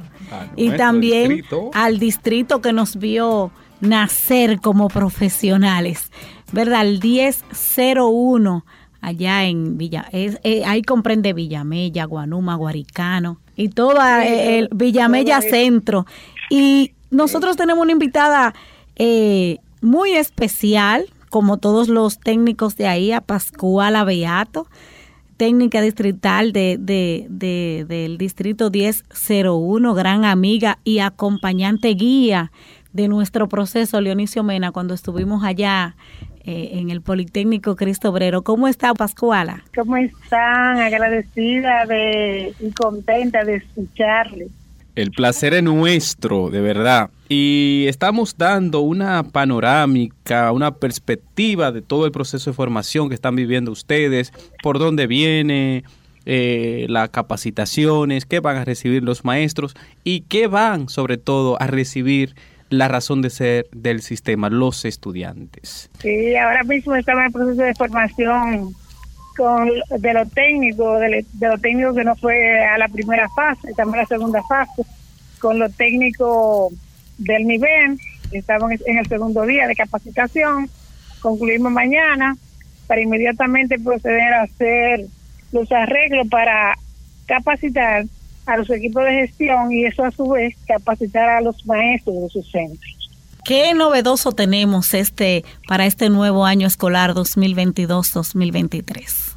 y 0.55 0.71
también 0.71 1.43
al 1.73 1.99
distrito 1.99 2.61
que 2.61 2.73
nos 2.73 2.97
vio 2.97 3.51
nacer 3.81 4.59
como 4.61 4.87
profesionales, 4.87 6.11
¿verdad? 6.51 6.81
El 6.81 6.99
1001 7.01 8.65
allá 9.01 9.45
en 9.45 9.77
Villa, 9.77 10.07
es, 10.11 10.39
eh, 10.43 10.63
ahí 10.65 10.83
comprende 10.83 11.33
Villamella, 11.33 12.05
Guanuma, 12.05 12.55
Guaricano 12.55 13.39
y 13.55 13.69
toda 13.69 14.25
eh, 14.25 14.59
el 14.59 14.69
Villamella 14.71 15.41
Centro. 15.41 16.05
Y 16.49 16.93
nosotros 17.09 17.57
tenemos 17.57 17.81
una 17.81 17.91
invitada 17.91 18.53
eh, 18.95 19.57
muy 19.81 20.11
especial, 20.11 21.05
como 21.29 21.57
todos 21.57 21.87
los 21.87 22.19
técnicos 22.19 22.75
de 22.75 22.87
ahí, 22.87 23.11
a 23.11 23.21
Pascuala 23.21 24.03
Beato, 24.03 24.67
técnica 25.41 25.81
distrital 25.81 26.53
de, 26.53 26.77
de, 26.79 27.25
de, 27.27 27.83
del 27.87 28.19
distrito 28.19 28.69
1001, 28.69 29.95
gran 29.95 30.23
amiga 30.23 30.77
y 30.83 30.99
acompañante 30.99 31.87
guía 31.95 32.51
de 32.93 33.07
nuestro 33.07 33.49
proceso, 33.49 33.99
Leonicio 34.01 34.43
Mena, 34.43 34.71
cuando 34.71 34.93
estuvimos 34.93 35.43
allá 35.43 35.95
eh, 36.43 36.73
en 36.73 36.91
el 36.91 37.01
Politécnico 37.01 37.75
Cristo 37.75 38.11
Obrero. 38.11 38.43
¿Cómo 38.43 38.67
está 38.67 38.93
Pascuala? 38.93 39.63
¿Cómo 39.73 39.97
están? 39.97 40.77
Agradecida 40.77 41.87
de, 41.87 42.53
y 42.59 42.71
contenta 42.73 43.43
de 43.43 43.55
escucharle. 43.55 44.45
El 44.95 45.11
placer 45.11 45.53
es 45.53 45.63
nuestro, 45.63 46.49
de 46.49 46.61
verdad. 46.61 47.09
Y 47.29 47.85
estamos 47.87 48.37
dando 48.37 48.81
una 48.81 49.23
panorámica, 49.23 50.51
una 50.51 50.75
perspectiva 50.75 51.71
de 51.71 51.81
todo 51.81 52.05
el 52.05 52.11
proceso 52.11 52.49
de 52.49 52.55
formación 52.55 53.07
que 53.07 53.15
están 53.15 53.35
viviendo 53.35 53.71
ustedes, 53.71 54.33
por 54.61 54.79
dónde 54.79 55.07
viene, 55.07 55.83
eh, 56.25 56.85
las 56.89 57.09
capacitaciones, 57.09 58.25
qué 58.25 58.41
van 58.41 58.57
a 58.57 58.65
recibir 58.65 59.03
los 59.03 59.23
maestros 59.23 59.75
y 60.03 60.21
qué 60.21 60.47
van 60.47 60.89
sobre 60.89 61.17
todo 61.17 61.59
a 61.61 61.67
recibir 61.67 62.35
la 62.69 62.87
razón 62.87 63.21
de 63.21 63.29
ser 63.29 63.67
del 63.71 64.01
sistema, 64.01 64.49
los 64.49 64.85
estudiantes. 64.85 65.89
Sí, 65.99 66.35
ahora 66.35 66.63
mismo 66.63 66.95
estamos 66.95 67.25
en 67.25 67.31
proceso 67.31 67.61
de 67.61 67.75
formación 67.75 68.75
con 69.41 69.69
de 69.99 70.13
lo 70.13 70.25
técnico, 70.27 70.99
de, 70.99 71.25
lo 71.39 71.57
técnico 71.57 71.95
que 71.95 72.03
no 72.03 72.15
fue 72.15 72.63
a 72.63 72.77
la 72.77 72.87
primera 72.87 73.27
fase, 73.29 73.71
estamos 73.71 73.95
en 73.95 74.01
la 74.01 74.05
segunda 74.05 74.43
fase, 74.43 74.83
con 75.39 75.57
lo 75.57 75.67
técnico 75.67 76.69
del 77.17 77.47
nivel, 77.47 77.97
estamos 78.31 78.71
en 78.85 78.99
el 78.99 79.07
segundo 79.07 79.41
día 79.47 79.65
de 79.65 79.75
capacitación, 79.75 80.69
concluimos 81.21 81.71
mañana 81.71 82.37
para 82.85 83.01
inmediatamente 83.01 83.79
proceder 83.79 84.31
a 84.31 84.43
hacer 84.43 85.07
los 85.51 85.71
arreglos 85.71 86.27
para 86.29 86.77
capacitar 87.25 88.05
a 88.45 88.57
los 88.57 88.69
equipos 88.69 89.03
de 89.05 89.27
gestión 89.27 89.71
y 89.71 89.85
eso 89.85 90.03
a 90.03 90.11
su 90.11 90.29
vez 90.29 90.55
capacitar 90.67 91.29
a 91.29 91.41
los 91.41 91.65
maestros 91.65 92.21
de 92.21 92.29
sus 92.29 92.51
centros. 92.51 93.09
¿Qué 93.43 93.73
novedoso 93.73 94.33
tenemos 94.33 94.93
este 94.93 95.43
para 95.67 95.87
este 95.87 96.11
nuevo 96.11 96.45
año 96.45 96.67
escolar 96.67 97.15
2022-2023? 97.15 99.30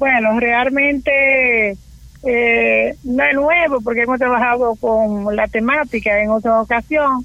Bueno, 0.00 0.40
realmente 0.40 1.76
eh, 2.22 2.94
no 3.04 3.22
es 3.22 3.34
nuevo 3.34 3.82
porque 3.82 4.04
hemos 4.04 4.18
trabajado 4.18 4.74
con 4.76 5.36
la 5.36 5.46
temática 5.46 6.22
en 6.22 6.30
otra 6.30 6.62
ocasión, 6.62 7.22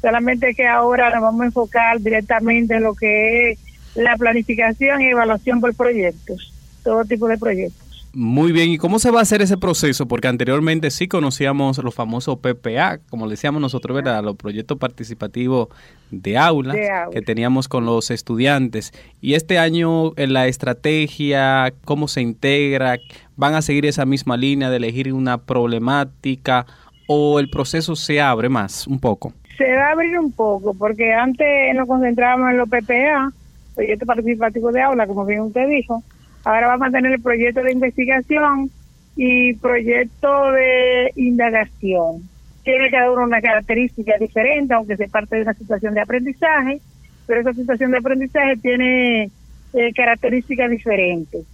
solamente 0.00 0.54
que 0.54 0.64
ahora 0.64 1.10
nos 1.10 1.22
vamos 1.22 1.40
a 1.40 1.46
enfocar 1.46 2.00
directamente 2.00 2.76
en 2.76 2.84
lo 2.84 2.94
que 2.94 3.50
es 3.50 3.58
la 3.96 4.16
planificación 4.16 5.02
y 5.02 5.08
evaluación 5.08 5.60
por 5.60 5.74
proyectos, 5.74 6.52
todo 6.84 7.04
tipo 7.04 7.26
de 7.26 7.36
proyectos. 7.36 7.83
Muy 8.16 8.52
bien, 8.52 8.70
¿y 8.70 8.78
cómo 8.78 9.00
se 9.00 9.10
va 9.10 9.18
a 9.18 9.22
hacer 9.22 9.42
ese 9.42 9.58
proceso? 9.58 10.06
Porque 10.06 10.28
anteriormente 10.28 10.92
sí 10.92 11.08
conocíamos 11.08 11.78
los 11.78 11.92
famosos 11.92 12.38
PPA, 12.38 12.98
como 13.10 13.26
le 13.26 13.32
decíamos 13.32 13.60
nosotros, 13.60 13.92
¿verdad? 13.92 14.22
Los 14.22 14.36
proyectos 14.36 14.78
participativos 14.78 15.66
de 16.12 16.38
aula, 16.38 16.76
que 17.10 17.22
teníamos 17.22 17.66
con 17.66 17.84
los 17.86 18.12
estudiantes. 18.12 18.92
Y 19.20 19.34
este 19.34 19.58
año 19.58 20.16
en 20.16 20.32
la 20.32 20.46
estrategia, 20.46 21.74
cómo 21.84 22.06
se 22.06 22.20
integra, 22.20 22.98
van 23.34 23.54
a 23.54 23.62
seguir 23.62 23.84
esa 23.84 24.06
misma 24.06 24.36
línea 24.36 24.70
de 24.70 24.76
elegir 24.76 25.12
una 25.12 25.38
problemática 25.38 26.66
o 27.08 27.40
el 27.40 27.50
proceso 27.50 27.96
se 27.96 28.20
abre 28.20 28.48
más, 28.48 28.86
un 28.86 29.00
poco. 29.00 29.32
Se 29.58 29.74
va 29.74 29.88
a 29.88 29.90
abrir 29.90 30.16
un 30.20 30.30
poco, 30.30 30.72
porque 30.74 31.12
antes 31.12 31.74
nos 31.74 31.88
concentrábamos 31.88 32.52
en 32.52 32.58
los 32.58 32.68
PPA, 32.68 33.32
proyectos 33.74 34.06
participativos 34.06 34.72
de 34.72 34.82
aula, 34.82 35.08
como 35.08 35.26
bien 35.26 35.40
usted 35.40 35.68
dijo 35.68 36.04
Ahora 36.44 36.68
vamos 36.68 36.88
a 36.88 36.90
tener 36.90 37.12
el 37.12 37.22
proyecto 37.22 37.62
de 37.62 37.72
investigación 37.72 38.70
y 39.16 39.54
proyecto 39.54 40.52
de 40.52 41.10
indagación. 41.16 42.28
Tiene 42.62 42.90
cada 42.90 43.10
uno 43.10 43.24
una 43.24 43.40
característica 43.40 44.16
diferente, 44.18 44.74
aunque 44.74 44.96
se 44.96 45.08
parte 45.08 45.36
de 45.36 45.42
una 45.42 45.54
situación 45.54 45.94
de 45.94 46.00
aprendizaje, 46.00 46.80
pero 47.26 47.40
esa 47.40 47.54
situación 47.54 47.92
de 47.92 47.98
aprendizaje 47.98 48.56
tiene 48.56 49.30
eh, 49.72 49.92
características 49.94 50.70
diferentes. 50.70 51.46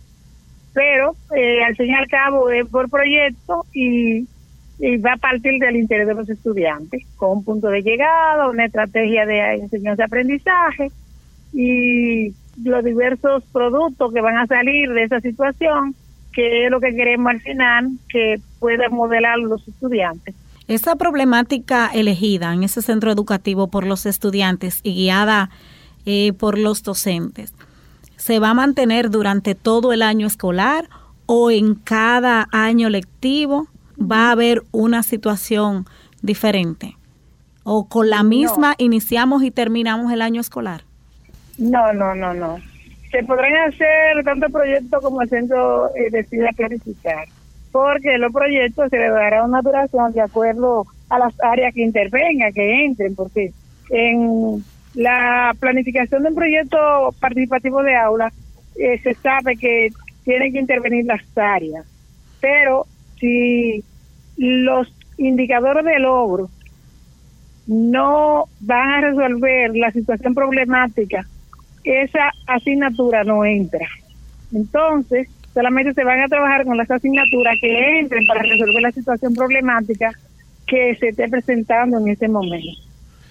Pero 0.72 1.14
eh, 1.36 1.62
al 1.62 1.76
fin 1.76 1.86
y 1.86 1.94
al 1.94 2.06
cabo 2.08 2.50
es 2.50 2.66
por 2.66 2.88
proyecto 2.90 3.66
y, 3.72 4.26
y 4.78 4.96
va 4.98 5.12
a 5.12 5.18
partir 5.18 5.60
del 5.60 5.76
interés 5.76 6.06
de 6.08 6.14
los 6.14 6.28
estudiantes, 6.28 7.04
con 7.16 7.38
un 7.38 7.44
punto 7.44 7.68
de 7.68 7.82
llegada, 7.82 8.48
una 8.48 8.66
estrategia 8.66 9.26
de 9.26 9.54
enseñanza-aprendizaje 9.54 10.90
y 11.52 12.32
los 12.64 12.84
diversos 12.84 13.44
productos 13.52 14.12
que 14.12 14.20
van 14.20 14.36
a 14.36 14.46
salir 14.46 14.90
de 14.90 15.04
esa 15.04 15.20
situación, 15.20 15.94
que 16.32 16.66
es 16.66 16.70
lo 16.70 16.80
que 16.80 16.94
queremos 16.94 17.30
al 17.30 17.40
final, 17.40 17.88
que 18.08 18.40
puedan 18.58 18.92
modelar 18.92 19.38
los 19.38 19.66
estudiantes. 19.66 20.34
Esa 20.68 20.94
problemática 20.96 21.90
elegida 21.92 22.52
en 22.54 22.62
ese 22.62 22.82
centro 22.82 23.10
educativo 23.10 23.68
por 23.68 23.86
los 23.86 24.06
estudiantes 24.06 24.80
y 24.84 24.94
guiada 24.94 25.50
eh, 26.06 26.32
por 26.32 26.58
los 26.58 26.82
docentes, 26.82 27.52
¿se 28.16 28.38
va 28.38 28.50
a 28.50 28.54
mantener 28.54 29.10
durante 29.10 29.54
todo 29.54 29.92
el 29.92 30.02
año 30.02 30.26
escolar 30.26 30.88
o 31.26 31.50
en 31.50 31.74
cada 31.74 32.48
año 32.52 32.88
lectivo 32.88 33.66
va 34.00 34.28
a 34.28 34.32
haber 34.32 34.62
una 34.70 35.02
situación 35.02 35.86
diferente? 36.22 36.96
¿O 37.64 37.88
con 37.88 38.08
la 38.08 38.22
misma 38.22 38.74
iniciamos 38.78 39.42
y 39.42 39.50
terminamos 39.50 40.12
el 40.12 40.22
año 40.22 40.40
escolar? 40.40 40.84
No, 41.60 41.92
no, 41.92 42.14
no, 42.14 42.32
no. 42.32 42.58
Se 43.10 43.22
podrán 43.24 43.54
hacer 43.68 44.24
tanto 44.24 44.48
proyectos 44.48 45.02
como 45.02 45.20
el 45.20 45.28
centro 45.28 45.94
eh, 45.94 46.08
decida 46.10 46.48
clarificar, 46.56 47.28
porque 47.70 48.16
los 48.16 48.32
proyectos 48.32 48.88
se 48.88 48.96
le 48.96 49.10
dará 49.10 49.44
una 49.44 49.60
duración 49.60 50.12
de 50.12 50.22
acuerdo 50.22 50.86
a 51.10 51.18
las 51.18 51.34
áreas 51.42 51.74
que 51.74 51.82
intervengan, 51.82 52.52
que 52.54 52.84
entren, 52.86 53.14
porque 53.14 53.52
en 53.90 54.64
la 54.94 55.54
planificación 55.60 56.22
de 56.22 56.30
un 56.30 56.34
proyecto 56.34 57.14
participativo 57.20 57.82
de 57.82 57.94
aula 57.94 58.32
eh, 58.76 58.98
se 59.02 59.14
sabe 59.16 59.56
que 59.56 59.90
tienen 60.24 60.52
que 60.52 60.60
intervenir 60.60 61.04
las 61.04 61.20
áreas, 61.36 61.84
pero 62.40 62.86
si 63.18 63.84
los 64.38 64.90
indicadores 65.18 65.84
de 65.84 65.98
logro 65.98 66.48
no 67.66 68.46
van 68.60 68.88
a 68.88 69.00
resolver 69.02 69.76
la 69.76 69.90
situación 69.90 70.34
problemática 70.34 71.26
esa 71.84 72.32
asignatura 72.46 73.24
no 73.24 73.44
entra. 73.44 73.86
Entonces, 74.52 75.28
solamente 75.54 75.94
se 75.94 76.04
van 76.04 76.20
a 76.20 76.28
trabajar 76.28 76.64
con 76.64 76.76
las 76.76 76.90
asignaturas 76.90 77.56
que 77.60 77.98
entren 78.00 78.26
para 78.26 78.42
resolver 78.42 78.82
la 78.82 78.92
situación 78.92 79.34
problemática 79.34 80.12
que 80.66 80.94
se 80.96 81.08
esté 81.08 81.28
presentando 81.28 81.98
en 81.98 82.08
ese 82.08 82.28
momento. 82.28 82.80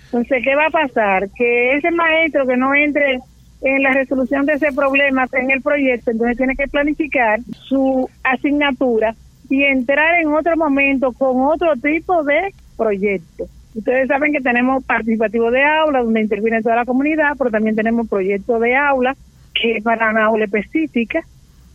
Entonces, 0.06 0.44
¿qué 0.44 0.56
va 0.56 0.68
a 0.68 0.72
pasar? 0.72 1.30
Que 1.36 1.76
ese 1.76 1.92
maestro 1.92 2.46
que 2.48 2.58
no 2.58 2.74
entre 2.74 3.20
en 3.62 3.84
la 3.84 3.92
resolución 3.92 4.46
de 4.46 4.54
ese 4.54 4.72
problema 4.72 5.28
en 5.34 5.52
el 5.52 5.62
proyecto, 5.62 6.12
entonces 6.12 6.38
tiene 6.38 6.56
que 6.56 6.68
planificar 6.68 7.40
su 7.68 8.10
asignatura 8.24 9.16
y 9.50 9.64
entrar 9.64 10.20
en 10.20 10.34
otro 10.34 10.56
momento 10.56 11.12
con 11.12 11.42
otro 11.42 11.76
tipo 11.76 12.24
de 12.24 12.54
proyecto. 12.78 13.46
Ustedes 13.76 14.08
saben 14.08 14.34
que 14.34 14.42
tenemos 14.42 14.84
participativo 14.84 15.52
de 15.52 15.64
aula, 15.64 16.02
donde 16.02 16.22
interviene 16.22 16.62
toda 16.62 16.76
la 16.76 16.86
comunidad, 16.86 17.36
pero 17.38 17.52
también 17.52 17.76
tenemos 17.76 18.08
proyecto 18.08 18.60
de 18.60 18.76
aula, 18.76 19.16
que 19.54 19.78
es 19.78 19.84
para 19.84 20.10
una 20.10 20.26
aula 20.26 20.46
específica, 20.46 21.24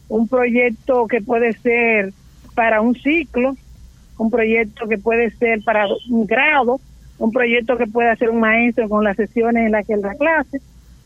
un 0.09 0.29
proyecto 0.29 1.07
que 1.07 1.21
puede 1.23 1.55
ser 1.55 2.13
para 2.55 2.81
un 2.81 2.95
ciclo, 2.95 3.57
un 4.19 4.31
proyecto 4.31 4.89
que 4.89 4.99
puede 4.99 5.31
ser 5.31 5.61
para 5.65 5.87
un 6.11 6.27
grado, 6.27 6.81
un 7.19 7.31
proyecto 7.31 7.77
que 7.77 7.87
puede 7.87 8.11
hacer 8.11 8.31
un 8.31 8.41
maestro 8.41 8.89
con 8.89 9.05
las 9.05 9.17
sesiones 9.17 9.67
en 9.67 9.73
las 9.73 9.87
que 9.87 9.95
él 9.95 10.03
da 10.03 10.15
clase. 10.15 10.61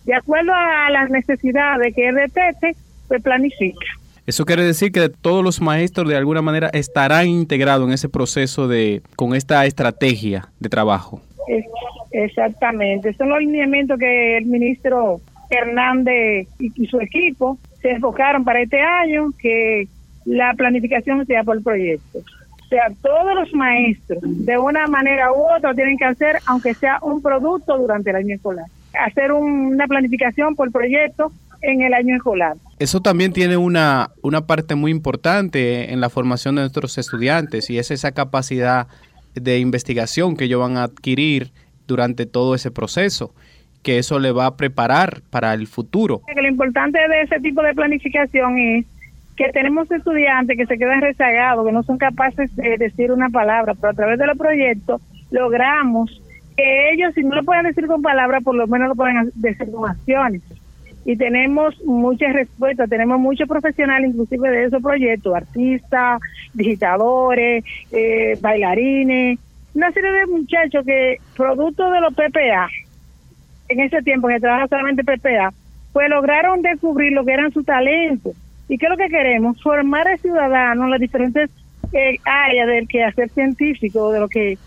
De 0.04 0.14
acuerdo 0.14 0.52
a 0.54 0.90
las 0.90 1.10
necesidades 1.10 1.94
que 1.94 2.08
él 2.08 2.14
detecte, 2.14 2.74
pues 3.08 3.22
planifica. 3.22 3.86
Eso 4.28 4.44
quiere 4.44 4.62
decir 4.62 4.92
que 4.92 5.08
todos 5.08 5.42
los 5.42 5.62
maestros 5.62 6.06
de 6.06 6.14
alguna 6.14 6.42
manera 6.42 6.68
estarán 6.74 7.28
integrados 7.28 7.88
en 7.88 7.94
ese 7.94 8.10
proceso 8.10 8.68
de 8.68 9.00
con 9.16 9.34
esta 9.34 9.64
estrategia 9.64 10.50
de 10.60 10.68
trabajo. 10.68 11.22
exactamente, 12.12 13.14
son 13.14 13.30
los 13.30 13.38
lineamientos 13.38 13.98
que 13.98 14.36
el 14.36 14.44
ministro 14.44 15.22
Hernández 15.48 16.46
y, 16.58 16.86
su 16.88 17.00
equipo 17.00 17.56
se 17.80 17.92
enfocaron 17.92 18.44
para 18.44 18.60
este 18.60 18.78
año, 18.82 19.30
que 19.38 19.88
la 20.26 20.52
planificación 20.52 21.24
sea 21.24 21.42
por 21.42 21.62
proyecto. 21.62 22.18
O 22.18 22.68
sea, 22.68 22.92
todos 23.00 23.34
los 23.34 23.50
maestros, 23.54 24.20
de 24.22 24.58
una 24.58 24.86
manera 24.88 25.32
u 25.32 25.56
otra, 25.56 25.72
tienen 25.72 25.96
que 25.96 26.04
hacer, 26.04 26.36
aunque 26.44 26.74
sea 26.74 26.98
un 27.00 27.22
producto 27.22 27.78
durante 27.78 28.10
el 28.10 28.16
año 28.16 28.34
escolar. 28.34 28.66
Hacer 28.92 29.32
una 29.32 29.86
planificación 29.86 30.54
por 30.54 30.70
proyecto 30.70 31.32
en 31.62 31.80
el 31.80 31.94
año 31.94 32.14
escolar. 32.14 32.56
Eso 32.78 33.00
también 33.00 33.32
tiene 33.32 33.56
una, 33.56 34.10
una 34.22 34.46
parte 34.46 34.76
muy 34.76 34.92
importante 34.92 35.92
en 35.92 36.00
la 36.00 36.10
formación 36.10 36.54
de 36.54 36.62
nuestros 36.62 36.96
estudiantes 36.96 37.70
y 37.70 37.78
es 37.78 37.90
esa 37.90 38.12
capacidad 38.12 38.86
de 39.34 39.58
investigación 39.58 40.36
que 40.36 40.44
ellos 40.44 40.60
van 40.60 40.76
a 40.76 40.84
adquirir 40.84 41.50
durante 41.88 42.24
todo 42.24 42.54
ese 42.54 42.70
proceso, 42.70 43.34
que 43.82 43.98
eso 43.98 44.20
le 44.20 44.30
va 44.30 44.46
a 44.46 44.56
preparar 44.56 45.22
para 45.30 45.54
el 45.54 45.66
futuro. 45.66 46.22
Lo 46.36 46.48
importante 46.48 47.00
de 47.08 47.22
ese 47.22 47.40
tipo 47.40 47.62
de 47.62 47.74
planificación 47.74 48.58
es 48.58 48.86
que 49.36 49.50
tenemos 49.52 49.90
estudiantes 49.90 50.56
que 50.56 50.66
se 50.66 50.78
quedan 50.78 51.00
rezagados, 51.00 51.66
que 51.66 51.72
no 51.72 51.82
son 51.82 51.98
capaces 51.98 52.54
de 52.54 52.76
decir 52.78 53.10
una 53.10 53.28
palabra, 53.28 53.74
pero 53.74 53.90
a 53.90 53.94
través 53.94 54.20
de 54.20 54.26
los 54.26 54.38
proyectos 54.38 55.00
logramos 55.32 56.22
que 56.56 56.92
ellos, 56.92 57.12
si 57.14 57.24
no 57.24 57.34
lo 57.34 57.44
pueden 57.44 57.64
decir 57.64 57.88
con 57.88 58.02
palabras, 58.02 58.44
por 58.44 58.54
lo 58.54 58.68
menos 58.68 58.88
lo 58.88 58.94
pueden 58.94 59.32
decir 59.34 59.68
con 59.72 59.90
acciones 59.90 60.42
y 61.08 61.16
tenemos 61.16 61.74
muchas 61.86 62.34
respuestas, 62.34 62.86
tenemos 62.90 63.18
muchos 63.18 63.48
profesionales 63.48 64.10
inclusive 64.10 64.50
de 64.50 64.64
esos 64.64 64.82
proyectos, 64.82 65.34
artistas, 65.34 66.20
digitadores, 66.52 67.64
eh, 67.90 68.36
bailarines, 68.42 69.38
una 69.72 69.90
serie 69.92 70.12
de 70.12 70.26
muchachos 70.26 70.84
que 70.84 71.16
producto 71.34 71.90
de 71.90 72.00
los 72.02 72.12
PPA, 72.12 72.68
en 73.70 73.80
ese 73.80 74.02
tiempo 74.02 74.28
que 74.28 74.38
trabaja 74.38 74.68
solamente 74.68 75.02
PPA, 75.02 75.54
pues 75.94 76.10
lograron 76.10 76.60
descubrir 76.60 77.12
lo 77.12 77.24
que 77.24 77.32
eran 77.32 77.52
sus 77.52 77.64
talentos 77.64 78.36
¿Y 78.68 78.76
qué 78.76 78.84
es 78.84 78.90
lo 78.90 78.98
que 78.98 79.08
queremos? 79.08 79.62
Formar 79.62 80.06
a 80.06 80.18
ciudadanos 80.18 80.84
en 80.84 80.90
las 80.90 81.00
diferentes 81.00 81.48
eh, 81.94 82.18
áreas 82.26 82.66
del 82.66 82.86
quehacer 82.86 83.30
científico, 83.30 84.12
de 84.12 84.20
lo 84.20 84.28
que 84.28 84.58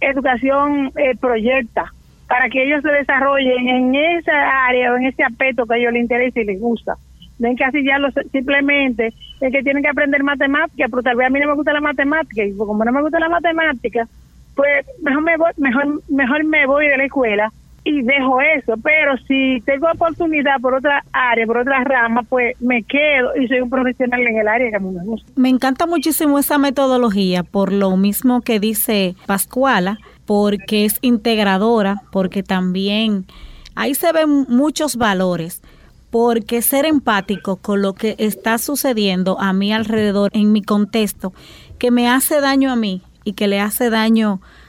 educación 0.00 0.92
eh, 0.96 1.14
proyecta, 1.20 1.92
para 2.30 2.48
que 2.48 2.62
ellos 2.62 2.80
se 2.82 2.92
desarrollen 2.92 3.68
en 3.68 3.92
esa 3.92 4.66
área 4.68 4.92
o 4.92 4.96
en 4.96 5.06
ese 5.06 5.24
aspecto 5.24 5.66
que 5.66 5.74
a 5.74 5.78
ellos 5.78 5.92
les 5.92 6.02
interesa 6.02 6.40
y 6.40 6.44
les 6.44 6.60
gusta. 6.60 6.94
Ya 7.40 7.98
lo, 7.98 8.08
simplemente 8.30 9.08
es 9.40 9.52
que 9.52 9.64
tienen 9.64 9.82
que 9.82 9.88
aprender 9.88 10.22
matemáticas, 10.22 10.88
pero 10.88 11.02
tal 11.02 11.16
vez 11.16 11.26
a 11.26 11.30
mí 11.30 11.40
no 11.40 11.48
me 11.48 11.54
gusta 11.54 11.72
la 11.72 11.80
matemática, 11.80 12.44
y 12.44 12.56
como 12.56 12.84
no 12.84 12.92
me 12.92 13.02
gusta 13.02 13.18
la 13.18 13.28
matemática, 13.28 14.06
pues 14.54 14.86
mejor 15.02 15.22
me 15.24 15.36
voy, 15.38 15.50
mejor, 15.56 16.02
mejor 16.08 16.44
me 16.44 16.66
voy 16.66 16.86
de 16.86 16.98
la 16.98 17.04
escuela 17.06 17.52
y 17.84 18.02
dejo 18.02 18.40
eso, 18.40 18.74
pero 18.82 19.16
si 19.26 19.60
tengo 19.64 19.88
oportunidad 19.92 20.60
por 20.60 20.74
otra 20.74 21.02
área, 21.12 21.46
por 21.46 21.58
otra 21.58 21.82
rama, 21.84 22.22
pues 22.22 22.60
me 22.60 22.82
quedo 22.82 23.34
y 23.36 23.48
soy 23.48 23.60
un 23.60 23.70
profesional 23.70 24.20
en 24.20 24.36
el 24.36 24.48
área 24.48 24.70
que 24.70 24.76
a 24.76 24.80
mí 24.80 24.90
me 24.90 25.04
gusta. 25.04 25.30
Me 25.36 25.48
encanta 25.48 25.86
muchísimo 25.86 26.38
esa 26.38 26.58
metodología, 26.58 27.42
por 27.42 27.72
lo 27.72 27.96
mismo 27.96 28.42
que 28.42 28.60
dice 28.60 29.14
Pascuala, 29.26 29.98
porque 30.26 30.84
es 30.84 30.98
integradora, 31.00 32.02
porque 32.12 32.42
también 32.42 33.24
ahí 33.74 33.94
se 33.94 34.12
ven 34.12 34.46
muchos 34.48 34.96
valores 34.96 35.62
porque 36.10 36.60
ser 36.60 36.86
empático 36.86 37.56
con 37.56 37.82
lo 37.82 37.94
que 37.94 38.16
está 38.18 38.58
sucediendo 38.58 39.40
a 39.40 39.52
mi 39.52 39.72
alrededor, 39.72 40.30
en 40.34 40.52
mi 40.52 40.60
contexto, 40.60 41.32
que 41.78 41.90
me 41.90 42.08
hace 42.08 42.40
daño 42.40 42.72
a 42.72 42.76
mí 42.76 43.00
y 43.24 43.34
que 43.34 43.46
le 43.46 43.60
hace 43.60 43.90
daño 43.90 44.40
a, 44.42 44.59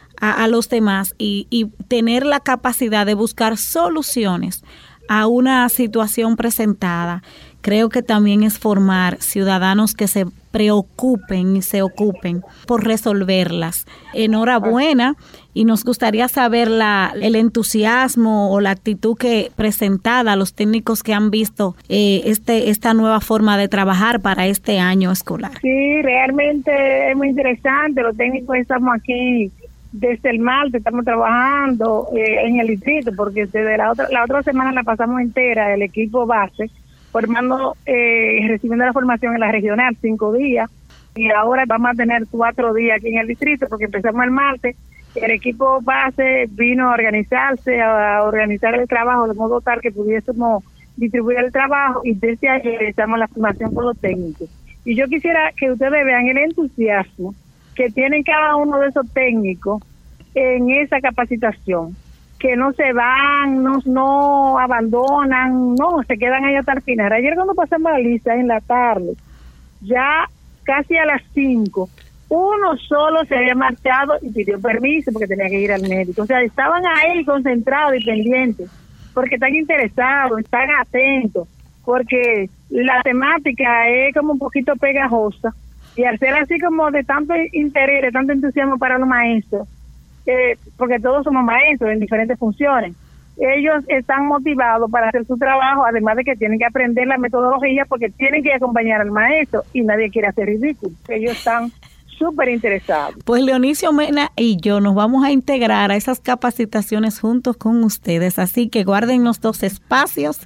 los 0.47 0.69
demás 0.69 1.15
y, 1.17 1.47
y 1.49 1.65
tener 1.87 2.25
la 2.25 2.39
capacidad 2.39 3.05
de 3.05 3.13
buscar 3.13 3.57
soluciones 3.57 4.63
a 5.07 5.27
una 5.27 5.67
situación 5.67 6.37
presentada, 6.37 7.21
creo 7.61 7.89
que 7.89 8.01
también 8.01 8.43
es 8.43 8.57
formar 8.57 9.21
ciudadanos 9.21 9.93
que 9.93 10.07
se 10.07 10.25
preocupen 10.51 11.57
y 11.57 11.61
se 11.61 11.81
ocupen 11.81 12.43
por 12.65 12.85
resolverlas. 12.85 13.85
Enhorabuena 14.13 15.15
y 15.53 15.65
nos 15.65 15.83
gustaría 15.83 16.27
saber 16.27 16.69
la, 16.69 17.13
el 17.21 17.35
entusiasmo 17.35 18.53
o 18.53 18.61
la 18.61 18.71
actitud 18.71 19.17
que 19.17 19.51
presentada 19.55 20.33
a 20.33 20.35
los 20.35 20.53
técnicos 20.53 21.03
que 21.03 21.13
han 21.13 21.29
visto 21.29 21.75
eh, 21.89 22.21
este 22.25 22.69
esta 22.69 22.93
nueva 22.93 23.19
forma 23.21 23.57
de 23.57 23.67
trabajar 23.67 24.21
para 24.21 24.47
este 24.47 24.79
año 24.79 25.11
escolar. 25.11 25.51
Sí, 25.61 26.01
realmente 26.01 27.11
es 27.11 27.17
muy 27.17 27.29
interesante. 27.29 28.01
Los 28.01 28.15
técnicos 28.15 28.55
estamos 28.57 28.95
aquí 28.95 29.51
desde 29.91 30.29
el 30.29 30.39
martes, 30.39 30.75
estamos 30.75 31.03
trabajando 31.03 32.07
eh, 32.15 32.45
en 32.45 32.59
el 32.59 32.67
distrito 32.67 33.11
porque 33.15 33.45
desde 33.45 33.77
la 33.77 33.91
otra 33.91 34.07
la 34.09 34.23
otra 34.23 34.41
semana 34.43 34.71
la 34.71 34.83
pasamos 34.83 35.19
entera 35.19 35.73
el 35.73 35.81
equipo 35.81 36.25
base 36.25 36.69
formando, 37.11 37.75
eh, 37.85 38.45
recibiendo 38.47 38.85
la 38.85 38.93
formación 38.93 39.33
en 39.33 39.41
la 39.41 39.51
regional 39.51 39.97
cinco 40.01 40.31
días 40.33 40.69
y 41.15 41.29
ahora 41.31 41.65
vamos 41.67 41.91
a 41.91 41.95
tener 41.95 42.23
cuatro 42.31 42.73
días 42.73 42.97
aquí 42.97 43.09
en 43.09 43.19
el 43.19 43.27
distrito 43.27 43.67
porque 43.69 43.85
empezamos 43.85 44.23
el 44.23 44.31
martes. 44.31 44.77
El 45.13 45.31
equipo 45.31 45.81
base 45.81 46.47
vino 46.51 46.89
a 46.89 46.93
organizarse, 46.93 47.81
a 47.81 48.23
organizar 48.23 48.75
el 48.75 48.87
trabajo 48.87 49.27
de 49.27 49.33
modo 49.33 49.59
tal 49.59 49.81
que 49.81 49.91
pudiésemos 49.91 50.63
distribuir 50.95 51.39
el 51.39 51.51
trabajo 51.51 51.99
y 52.05 52.13
desde 52.13 52.47
ahí 52.47 52.61
realizamos 52.61 53.19
la 53.19 53.27
formación 53.27 53.75
con 53.75 53.85
los 53.87 53.99
técnicos. 53.99 54.49
Y 54.85 54.95
yo 54.95 55.07
quisiera 55.07 55.51
que 55.57 55.69
ustedes 55.69 56.05
vean 56.05 56.27
el 56.27 56.37
entusiasmo 56.37 57.35
que 57.81 57.89
tienen 57.89 58.21
cada 58.21 58.57
uno 58.57 58.77
de 58.77 58.89
esos 58.89 59.11
técnicos 59.11 59.81
en 60.35 60.69
esa 60.69 61.01
capacitación 61.01 61.95
que 62.37 62.55
no 62.55 62.73
se 62.73 62.93
van, 62.93 63.63
no, 63.63 63.79
no 63.85 64.59
abandonan, 64.59 65.73
no, 65.73 66.03
se 66.07 66.15
quedan 66.19 66.45
ahí 66.45 66.55
hasta 66.57 66.73
el 66.73 66.83
final. 66.83 67.11
Ayer 67.11 67.33
cuando 67.33 67.55
pasamos 67.55 67.91
la 67.91 67.97
lista 67.97 68.35
en 68.35 68.47
la 68.47 68.61
tarde, 68.61 69.13
ya 69.81 70.29
casi 70.61 70.95
a 70.95 71.05
las 71.05 71.23
5, 71.33 71.89
uno 72.29 72.77
solo 72.87 73.25
se 73.25 73.35
había 73.35 73.55
marchado 73.55 74.13
y 74.21 74.29
pidió 74.29 74.61
permiso 74.61 75.11
porque 75.11 75.25
tenía 75.25 75.49
que 75.49 75.61
ir 75.61 75.71
al 75.71 75.81
médico. 75.81 76.21
O 76.21 76.27
sea, 76.27 76.39
estaban 76.43 76.83
ahí 76.85 77.25
concentrados 77.25 77.95
y 77.99 78.05
pendientes, 78.05 78.69
porque 79.11 79.35
están 79.35 79.55
interesados, 79.55 80.39
están 80.39 80.69
atentos, 80.79 81.47
porque 81.83 82.47
la 82.69 83.01
temática 83.01 83.89
es 83.89 84.13
como 84.13 84.33
un 84.33 84.39
poquito 84.39 84.75
pegajosa 84.75 85.51
y 85.95 86.03
al 86.03 86.17
ser 86.19 86.35
así 86.35 86.59
como 86.59 86.91
de 86.91 87.03
tanto 87.03 87.33
interés, 87.51 88.01
de 88.01 88.11
tanto 88.11 88.33
entusiasmo 88.33 88.77
para 88.77 88.97
los 88.97 89.07
maestros, 89.07 89.67
porque 90.77 90.99
todos 90.99 91.23
somos 91.23 91.43
maestros 91.43 91.91
en 91.91 91.99
diferentes 91.99 92.37
funciones. 92.39 92.95
Ellos 93.37 93.83
están 93.87 94.27
motivados 94.27 94.91
para 94.91 95.09
hacer 95.09 95.25
su 95.25 95.37
trabajo, 95.37 95.85
además 95.85 96.17
de 96.17 96.23
que 96.23 96.35
tienen 96.35 96.59
que 96.59 96.65
aprender 96.65 97.07
la 97.07 97.17
metodología 97.17 97.85
porque 97.85 98.09
tienen 98.09 98.43
que 98.43 98.53
acompañar 98.53 99.01
al 99.01 99.11
maestro 99.11 99.63
y 99.73 99.81
nadie 99.81 100.11
quiere 100.11 100.27
hacer 100.27 100.47
ridículo. 100.47 100.93
Ellos 101.07 101.37
están 101.37 101.71
súper 102.19 102.49
interesados. 102.49 103.15
Pues 103.25 103.41
Leonicio 103.41 103.91
Mena 103.93 104.31
y 104.35 104.57
yo 104.57 104.79
nos 104.79 104.93
vamos 104.93 105.25
a 105.25 105.31
integrar 105.31 105.91
a 105.91 105.95
esas 105.95 106.19
capacitaciones 106.19 107.19
juntos 107.19 107.57
con 107.57 107.83
ustedes, 107.83 108.37
así 108.37 108.69
que 108.69 108.83
guarden 108.83 109.23
los 109.23 109.41
dos 109.41 109.63
espacios 109.63 110.39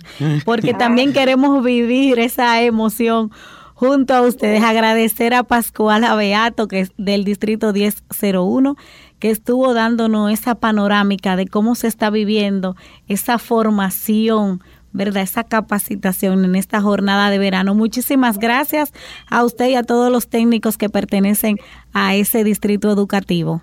porque 0.46 0.74
también 0.78 1.12
queremos 1.12 1.64
vivir 1.66 2.20
esa 2.20 2.62
emoción 2.62 3.32
junto 3.76 4.16
a 4.16 4.22
ustedes. 4.22 4.64
Agradecer 4.64 5.36
a 5.36 5.44
Pascual 5.44 6.04
Beato, 6.18 6.68
que 6.68 6.80
es 6.80 6.92
del 6.98 7.24
distrito 7.24 7.72
1001, 7.72 8.76
que 9.20 9.30
estuvo 9.30 9.74
dándonos 9.74 10.32
esa 10.32 10.56
panorámica 10.56 11.36
de 11.36 11.46
cómo 11.46 11.76
se 11.76 11.88
está 11.88 12.10
viviendo 12.10 12.76
esa 13.08 13.38
formación, 13.38 14.62
¿verdad? 14.94 15.24
Esa 15.24 15.44
capacitación 15.44 16.46
en 16.46 16.56
esta 16.56 16.82
jornada 16.82 17.30
de 17.30 17.38
verano. 17.38 17.76
Muchísimas 17.76 18.40
gracias 18.40 18.94
a 19.30 19.44
usted 19.44 19.68
y 19.68 19.76
a 19.76 19.84
todos 19.84 20.12
los 20.12 20.30
técnicos 20.30 20.78
que 20.78 20.90
pertenecen 20.90 21.58
a 21.94 22.16
ese 22.16 22.44
distrito 22.44 22.92
educativo. 22.92 23.62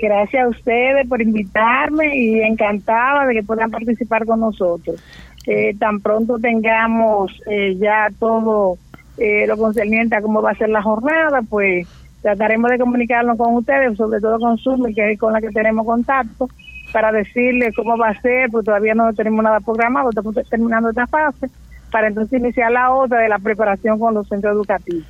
Gracias 0.00 0.44
a 0.44 0.48
ustedes 0.48 1.08
por 1.08 1.20
invitarme 1.20 2.16
y 2.16 2.40
encantada 2.42 3.26
de 3.26 3.34
que 3.34 3.42
puedan 3.42 3.68
participar 3.72 4.24
con 4.24 4.38
nosotros. 4.38 5.02
Eh, 5.46 5.74
tan 5.78 5.98
pronto 5.98 6.38
tengamos 6.38 7.32
eh, 7.50 7.74
ya 7.80 8.08
todo 8.20 8.76
eh, 9.18 9.46
lo 9.46 9.56
concerniente 9.56 10.16
a 10.16 10.22
cómo 10.22 10.42
va 10.42 10.52
a 10.52 10.56
ser 10.56 10.68
la 10.68 10.82
jornada, 10.82 11.42
pues 11.48 11.86
trataremos 12.22 12.70
de 12.70 12.78
comunicarnos 12.78 13.36
con 13.36 13.54
ustedes, 13.54 13.96
sobre 13.96 14.20
todo 14.20 14.38
con 14.38 14.58
Zoom, 14.58 14.92
que 14.94 15.12
es 15.12 15.18
con 15.18 15.32
la 15.32 15.40
que 15.40 15.50
tenemos 15.50 15.86
contacto, 15.86 16.48
para 16.92 17.12
decirles 17.12 17.74
cómo 17.76 17.96
va 17.96 18.08
a 18.10 18.20
ser, 18.20 18.50
porque 18.50 18.66
todavía 18.66 18.94
no 18.94 19.12
tenemos 19.12 19.42
nada 19.42 19.60
programado, 19.60 20.10
estamos 20.10 20.34
terminando 20.48 20.90
esta 20.90 21.06
fase, 21.06 21.48
para 21.90 22.08
entonces 22.08 22.38
iniciar 22.40 22.72
la 22.72 22.92
otra 22.92 23.20
de 23.20 23.28
la 23.28 23.38
preparación 23.38 23.98
con 23.98 24.14
los 24.14 24.28
centros 24.28 24.54
educativos. 24.54 25.04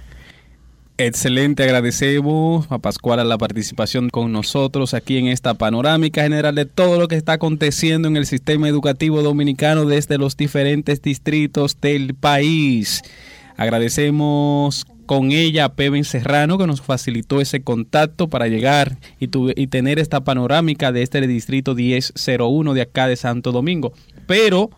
Excelente, 1.00 1.62
agradecemos 1.62 2.66
a 2.72 2.78
Pascual 2.78 3.28
la 3.28 3.38
participación 3.38 4.10
con 4.10 4.32
nosotros 4.32 4.94
aquí 4.94 5.16
en 5.16 5.28
esta 5.28 5.54
panorámica 5.54 6.22
general 6.22 6.56
de 6.56 6.66
todo 6.66 6.98
lo 6.98 7.06
que 7.06 7.14
está 7.14 7.34
aconteciendo 7.34 8.08
en 8.08 8.16
el 8.16 8.26
sistema 8.26 8.68
educativo 8.68 9.22
dominicano 9.22 9.84
desde 9.84 10.18
los 10.18 10.36
diferentes 10.36 11.00
distritos 11.00 11.80
del 11.80 12.16
país. 12.16 13.04
Agradecemos 13.58 14.86
con 15.04 15.32
ella 15.32 15.64
a 15.64 15.72
Peven 15.72 16.04
Serrano 16.04 16.58
que 16.58 16.66
nos 16.68 16.80
facilitó 16.80 17.40
ese 17.40 17.60
contacto 17.60 18.28
para 18.28 18.46
llegar 18.46 18.98
y, 19.18 19.26
tener 19.66 19.98
esta 19.98 20.20
panorámica 20.22 20.92
de 20.92 21.02
este 21.02 21.26
distrito 21.26 21.74
1001 21.74 22.72
de 22.72 22.82
acá 22.82 23.08
de 23.08 23.16
Santo 23.16 23.50
Domingo. 23.50 23.92
Pero 24.28 24.70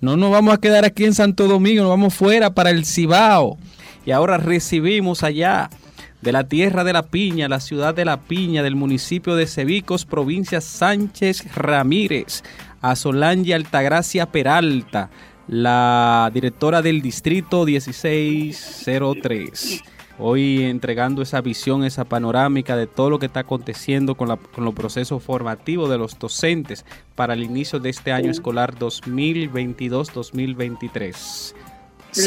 no 0.00 0.16
nos 0.16 0.30
vamos 0.30 0.54
a 0.54 0.58
quedar 0.58 0.86
aquí 0.86 1.04
en 1.04 1.12
Santo 1.12 1.46
Domingo, 1.48 1.82
nos 1.82 1.90
vamos 1.90 2.14
fuera 2.14 2.54
para 2.54 2.70
el 2.70 2.86
Cibao. 2.86 3.58
Y 4.06 4.12
ahora 4.12 4.38
recibimos 4.38 5.22
allá 5.22 5.68
de 6.22 6.32
la 6.32 6.44
tierra 6.44 6.82
de 6.82 6.94
la 6.94 7.02
piña, 7.02 7.46
la 7.48 7.60
ciudad 7.60 7.94
de 7.94 8.06
la 8.06 8.20
piña, 8.20 8.62
del 8.62 8.74
municipio 8.74 9.36
de 9.36 9.46
Cebicos, 9.46 10.06
provincia 10.06 10.62
Sánchez 10.62 11.54
Ramírez, 11.54 12.42
a 12.80 12.96
Solange 12.96 13.52
Altagracia 13.52 14.32
Peralta 14.32 15.10
la 15.48 16.30
directora 16.32 16.80
del 16.82 17.02
distrito 17.02 17.64
1603. 17.64 19.82
Hoy 20.18 20.62
entregando 20.62 21.22
esa 21.22 21.40
visión, 21.40 21.82
esa 21.84 22.04
panorámica 22.04 22.76
de 22.76 22.86
todo 22.86 23.10
lo 23.10 23.18
que 23.18 23.26
está 23.26 23.40
aconteciendo 23.40 24.14
con, 24.14 24.28
la, 24.28 24.36
con 24.36 24.64
los 24.64 24.72
procesos 24.72 25.20
formativos 25.22 25.90
de 25.90 25.98
los 25.98 26.18
docentes 26.18 26.86
para 27.16 27.34
el 27.34 27.42
inicio 27.42 27.80
de 27.80 27.90
este 27.90 28.12
año 28.12 28.30
escolar 28.30 28.76
2022-2023. 28.76 31.54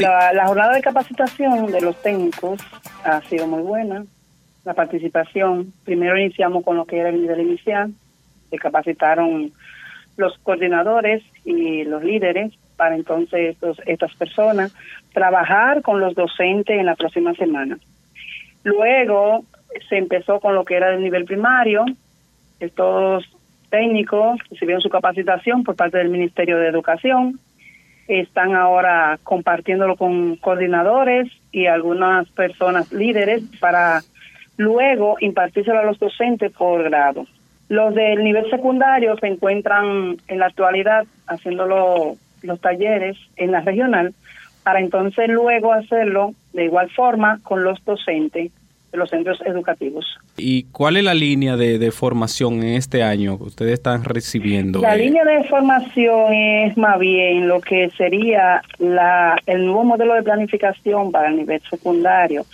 La, 0.02 0.34
la 0.34 0.48
jornada 0.48 0.74
de 0.74 0.82
capacitación 0.82 1.72
de 1.72 1.80
los 1.80 1.96
técnicos 2.02 2.60
ha 3.06 3.22
sido 3.22 3.48
muy 3.48 3.62
buena. 3.62 4.04
La 4.66 4.74
participación, 4.74 5.72
primero 5.86 6.20
iniciamos 6.20 6.66
con 6.66 6.76
lo 6.76 6.84
que 6.84 6.98
era 6.98 7.08
el 7.08 7.22
nivel 7.22 7.40
inicial, 7.40 7.94
se 8.50 8.58
capacitaron 8.58 9.54
los 10.18 10.38
coordinadores 10.40 11.24
y 11.46 11.86
los 11.86 12.04
líderes 12.04 12.52
para 12.78 12.96
entonces 12.96 13.52
estos, 13.52 13.82
estas 13.86 14.14
personas 14.16 14.74
trabajar 15.14 15.82
con 15.82 16.00
los 16.00 16.16
docentes 16.16 16.80
en 16.80 16.86
la 16.86 16.96
próxima 16.96 17.34
semana. 17.34 17.78
Luego 18.64 19.44
se 19.90 19.98
empezó 19.98 20.40
con 20.40 20.56
lo 20.56 20.64
que 20.64 20.76
era 20.76 20.92
del 20.92 21.04
nivel 21.04 21.26
primario. 21.26 21.86
Estos 22.60 23.26
técnicos 23.70 24.40
recibieron 24.50 24.82
su 24.82 24.90
capacitación 24.90 25.64
por 25.64 25.76
parte 25.76 25.98
del 25.98 26.10
Ministerio 26.10 26.58
de 26.58 26.68
Educación 26.68 27.40
están 28.08 28.56
ahora 28.56 29.20
compartiéndolo 29.24 29.96
con 29.98 30.38
coordinadores 30.38 31.28
y 31.52 31.68
algunas 31.68 32.28
personas 32.30 32.92
líderes 32.92 33.44
para 33.60 34.02
luego 34.56 35.18
impartírselo 35.20 35.80
a 35.80 35.84
los 35.84 36.00
docentes 36.00 36.52
por 36.54 36.84
grado. 36.84 37.26
Los 37.70 37.94
del 37.94 38.24
nivel 38.24 38.50
secundario 38.50 39.18
se 39.18 39.28
encuentran 39.28 40.18
en 40.28 40.40
la 40.40 40.46
actualidad 40.46 41.06
haciéndolo 41.28 42.16
los 42.42 42.60
talleres 42.62 43.18
en 43.36 43.52
la 43.52 43.62
regional 43.62 44.14
para 44.64 44.82
entonces 44.82 45.30
luego 45.30 45.72
hacerlo 45.72 46.34
de 46.52 46.66
igual 46.66 46.90
forma 46.90 47.40
con 47.44 47.64
los 47.64 47.84
docentes 47.86 48.52
de 48.92 48.98
los 48.98 49.10
centros 49.10 49.40
educativos. 49.46 50.06
¿Y 50.36 50.64
cuál 50.64 50.98
es 50.98 51.06
la 51.06 51.14
línea 51.14 51.56
de, 51.56 51.92
formación 51.92 52.64
en 52.64 52.76
este 52.76 53.02
año 53.02 53.38
que 53.38 53.46
ustedes 53.46 53.74
están 53.74 54.04
recibiendo? 54.04 54.82
La 54.82 54.96
línea 54.96 55.24
de 55.24 55.44
formación 55.46 56.34
es 56.34 56.78
más 56.78 57.00
bien 57.00 57.48
lo 57.48 57.62
que 57.62 57.90
sería 57.92 58.62
la, 58.78 59.38
el 59.46 59.66
nuevo 59.66 59.84
modelo 59.84 60.14
de 60.16 60.24
planificación 60.24 61.12
para 61.12 61.30
el 61.30 61.38
nivel 61.38 61.62
secundario, 61.70 62.46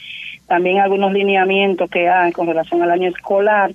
también 0.48 0.80
algunos 0.80 1.14
lineamientos 1.14 1.90
que 1.90 2.10
hay 2.10 2.32
con 2.32 2.46
relación 2.46 2.84
al 2.84 2.92
año 2.92 3.10
escolar 3.10 3.72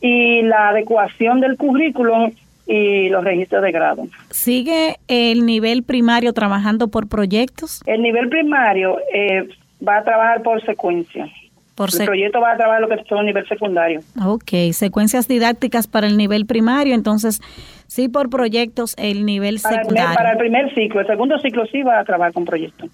y 0.00 0.42
la 0.42 0.70
adecuación 0.70 1.40
del 1.40 1.56
currículum 1.56 2.32
y 2.68 3.08
los 3.08 3.24
registros 3.24 3.62
de 3.62 3.72
grado. 3.72 4.04
¿Sigue 4.30 4.98
el 5.08 5.46
nivel 5.46 5.82
primario 5.82 6.34
trabajando 6.34 6.88
por 6.88 7.08
proyectos? 7.08 7.80
El 7.86 8.02
nivel 8.02 8.28
primario 8.28 8.98
eh, 9.12 9.48
va 9.86 9.96
a 9.96 10.04
trabajar 10.04 10.42
por 10.42 10.62
secuencia. 10.64 11.26
Por 11.74 11.88
el 11.94 12.06
proyecto 12.06 12.40
va 12.40 12.52
a 12.52 12.56
trabajar 12.56 12.82
lo 12.82 12.88
que 12.88 12.94
es 12.94 13.00
el 13.08 13.24
nivel 13.24 13.46
secundario. 13.48 14.00
Ok, 14.22 14.72
secuencias 14.72 15.28
didácticas 15.28 15.86
para 15.86 16.08
el 16.08 16.16
nivel 16.16 16.44
primario, 16.44 16.94
entonces 16.94 17.40
sí 17.86 18.08
por 18.08 18.28
proyectos 18.28 18.94
el 18.98 19.24
nivel 19.24 19.60
secundario. 19.60 20.14
para 20.14 20.32
el 20.32 20.38
primer 20.38 20.74
ciclo, 20.74 21.00
el 21.00 21.06
segundo 21.06 21.38
ciclo 21.38 21.64
sí 21.66 21.82
va 21.82 22.00
a 22.00 22.04
trabajar 22.04 22.32
con 22.32 22.44
proyectos. 22.44 22.90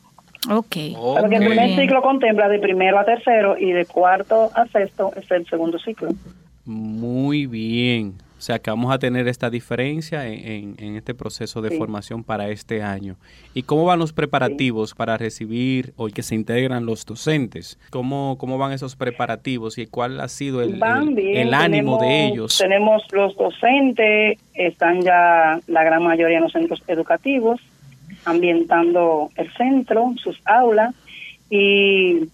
Ok. 0.50 0.76
Porque 1.18 1.37
el 1.37 1.46
primer 1.46 1.74
ciclo 1.74 2.02
contempla 2.02 2.48
de 2.48 2.58
primero 2.58 2.98
a 2.98 3.04
tercero 3.04 3.56
y 3.58 3.72
de 3.72 3.87
cuarto 3.87 4.50
a 4.54 4.66
sexto 4.66 5.12
es 5.16 5.28
el 5.30 5.46
segundo 5.46 5.78
ciclo. 5.78 6.10
Muy 6.66 7.46
bien. 7.46 8.14
O 8.44 8.46
sea 8.46 8.59
que 8.59 8.70
vamos 8.70 8.92
a 8.92 8.98
tener 8.98 9.26
esta 9.26 9.48
diferencia 9.48 10.28
en, 10.28 10.76
este 10.96 11.14
proceso 11.14 11.62
de 11.62 11.78
formación 11.78 12.22
para 12.22 12.50
este 12.50 12.83
año. 12.83 13.16
¿Y 13.54 13.62
cómo 13.62 13.87
van 13.87 13.98
los 13.98 14.12
preparativos 14.12 14.92
para 14.92 15.16
recibir 15.16 15.94
o 15.96 16.09
que 16.09 16.22
se 16.22 16.35
integran 16.35 16.85
los 16.85 17.07
docentes? 17.07 17.78
¿Cómo, 17.88 18.37
cómo 18.37 18.59
van 18.59 18.72
esos 18.72 18.96
preparativos 18.96 19.78
y 19.78 19.87
cuál 19.87 20.20
ha 20.20 20.28
sido 20.28 20.61
el, 20.61 20.74
el, 20.74 21.54
ánimo 21.54 21.96
de 21.96 22.26
ellos? 22.26 22.59
Tenemos 22.59 23.02
los 23.12 23.35
docentes, 23.35 24.38
están 24.52 25.00
ya 25.00 25.59
la 25.66 25.83
gran 25.83 26.02
mayoría 26.02 26.37
en 26.37 26.42
los 26.42 26.52
centros 26.52 26.83
educativos, 26.87 27.62
ambientando 28.26 29.30
el 29.37 29.50
centro, 29.54 30.12
sus 30.22 30.38
aulas 30.44 30.94
y 31.48 32.28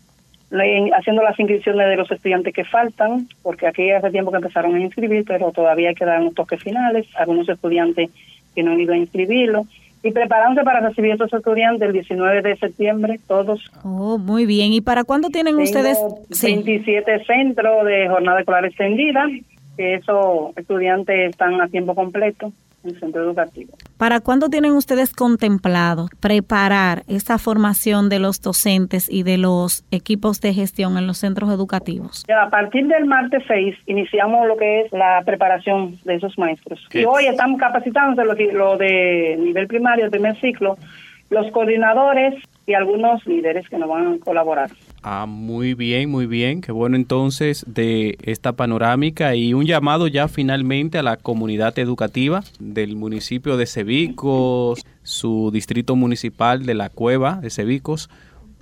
haciendo 0.97 1.23
las 1.23 1.39
inscripciones 1.39 1.89
de 1.89 1.97
los 1.97 2.11
estudiantes 2.11 2.53
que 2.53 2.65
faltan, 2.65 3.29
porque 3.43 3.67
aquí 3.67 3.91
hace 3.91 4.11
tiempo 4.11 4.31
que 4.31 4.39
empezaron 4.39 4.75
a 4.75 4.81
inscribir, 4.81 5.25
pero 5.27 5.53
todavía 5.53 5.95
quedan 5.95 6.23
unos 6.23 6.35
toques 6.35 6.63
finales, 6.63 7.07
algunos 7.17 7.49
estudiantes 7.49 8.11
que 8.55 8.63
no 8.63 8.73
han 8.73 8.81
ido 8.81 8.93
a 8.93 8.97
inscribirlo, 8.97 9.67
y 10.03 10.13
preparándose 10.13 10.65
para 10.65 10.81
recibir 10.81 11.13
a 11.13 11.15
esos 11.15 11.33
estudiantes 11.33 11.87
el 11.87 11.93
19 11.93 12.43
de 12.43 12.57
septiembre, 12.57 13.21
todos. 13.29 13.71
Oh, 13.85 14.19
muy 14.19 14.47
bien. 14.47 14.73
¿Y 14.73 14.81
para 14.81 15.05
cuándo 15.05 15.29
tienen 15.29 15.57
ustedes? 15.57 15.99
27 16.43 17.25
centros 17.25 17.85
de 17.85 18.09
jornada 18.09 18.41
escolar 18.41 18.65
extendida, 18.65 19.27
que 19.77 19.95
esos 19.95 20.57
estudiantes 20.57 21.31
están 21.31 21.61
a 21.61 21.69
tiempo 21.69 21.95
completo 21.95 22.53
el 22.85 22.99
centro 22.99 23.23
educativo. 23.23 23.75
¿Para 23.97 24.21
cuándo 24.21 24.49
tienen 24.49 24.73
ustedes 24.73 25.13
contemplado 25.13 26.09
preparar 26.21 27.03
esa 27.09 27.39
formación 27.39 28.09
de 28.09 28.19
los 28.19 28.41
docentes 28.41 29.09
y 29.11 29.23
de 29.23 29.39
los 29.39 29.85
equipos 29.91 30.41
de 30.41 30.55
gestión 30.55 30.97
en 30.97 31.07
los 31.07 31.19
centros 31.19 31.51
educativos? 31.51 32.25
a 32.31 32.49
partir 32.49 32.87
del 32.87 33.05
martes 33.05 33.43
6 33.47 33.77
iniciamos 33.87 34.47
lo 34.47 34.57
que 34.57 34.83
es 34.83 34.93
la 34.93 35.23
preparación 35.25 35.99
de 36.05 36.15
esos 36.15 36.39
maestros. 36.39 36.81
Y 36.93 37.05
hoy 37.05 37.27
estamos 37.27 37.59
capacitando 37.61 38.25
lo, 38.25 38.35
lo 38.35 38.77
de 38.77 39.37
nivel 39.39 39.67
primario, 39.67 40.07
el 40.07 40.11
primer 40.11 40.41
ciclo, 40.41 40.77
los 41.29 41.51
coordinadores 41.53 42.35
y 42.67 42.75
algunos 42.75 43.25
líderes 43.27 43.69
que 43.69 43.79
nos 43.79 43.89
van 43.89 44.15
a 44.15 44.19
colaborar. 44.19 44.71
Ah, 45.03 45.25
muy 45.27 45.73
bien, 45.73 46.11
muy 46.11 46.27
bien. 46.27 46.61
Qué 46.61 46.73
bueno 46.73 46.97
entonces 46.97 47.65
de 47.67 48.19
esta 48.23 48.53
panorámica 48.53 49.35
y 49.35 49.55
un 49.55 49.65
llamado 49.65 50.09
ya 50.09 50.29
finalmente 50.29 50.99
a 50.99 51.03
la 51.03 51.17
comunidad 51.17 51.79
educativa 51.79 52.43
del 52.59 52.97
municipio 52.97 53.57
de 53.57 53.67
Cebicos, 53.67 54.85
su 55.03 55.51
distrito 55.53 55.97
municipal 55.97 56.67
de 56.67 56.75
la 56.75 56.91
Cueva 56.91 57.37
de 57.37 57.49
Cebicos, 57.49 58.11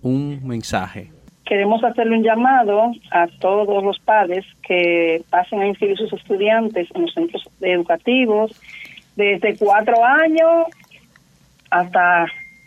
un 0.03 0.47
mensaje. 0.47 1.11
Queremos 1.45 1.83
hacerle 1.83 2.19
un 2.19 2.23
llamado 2.23 2.93
a 3.11 3.27
todos 3.41 3.83
los 3.83 3.99
padres 3.99 4.45
que 4.63 5.23
pasen 5.31 5.61
a 5.63 5.67
inscribir 5.67 5.97
sus 5.97 6.13
estudiantes 6.13 6.87
en 6.95 7.03
los 7.03 7.15
centros 7.15 7.43
educativos 7.61 8.53
desde 9.17 9.57
cuatro 9.57 10.05
años 10.05 10.67
hasta 11.71 12.27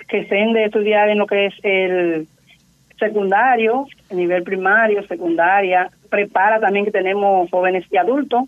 que 0.09 0.19
estén 0.19 0.51
de 0.51 0.65
estudiar 0.65 1.09
en 1.09 1.19
lo 1.19 1.25
que 1.25 1.45
es 1.45 1.53
el 1.63 2.27
secundario, 3.01 3.87
nivel 4.11 4.43
primario, 4.43 5.05
secundaria, 5.07 5.89
prepara 6.09 6.59
también 6.59 6.85
que 6.85 6.91
tenemos 6.91 7.49
jóvenes 7.49 7.83
y 7.91 7.97
adultos 7.97 8.43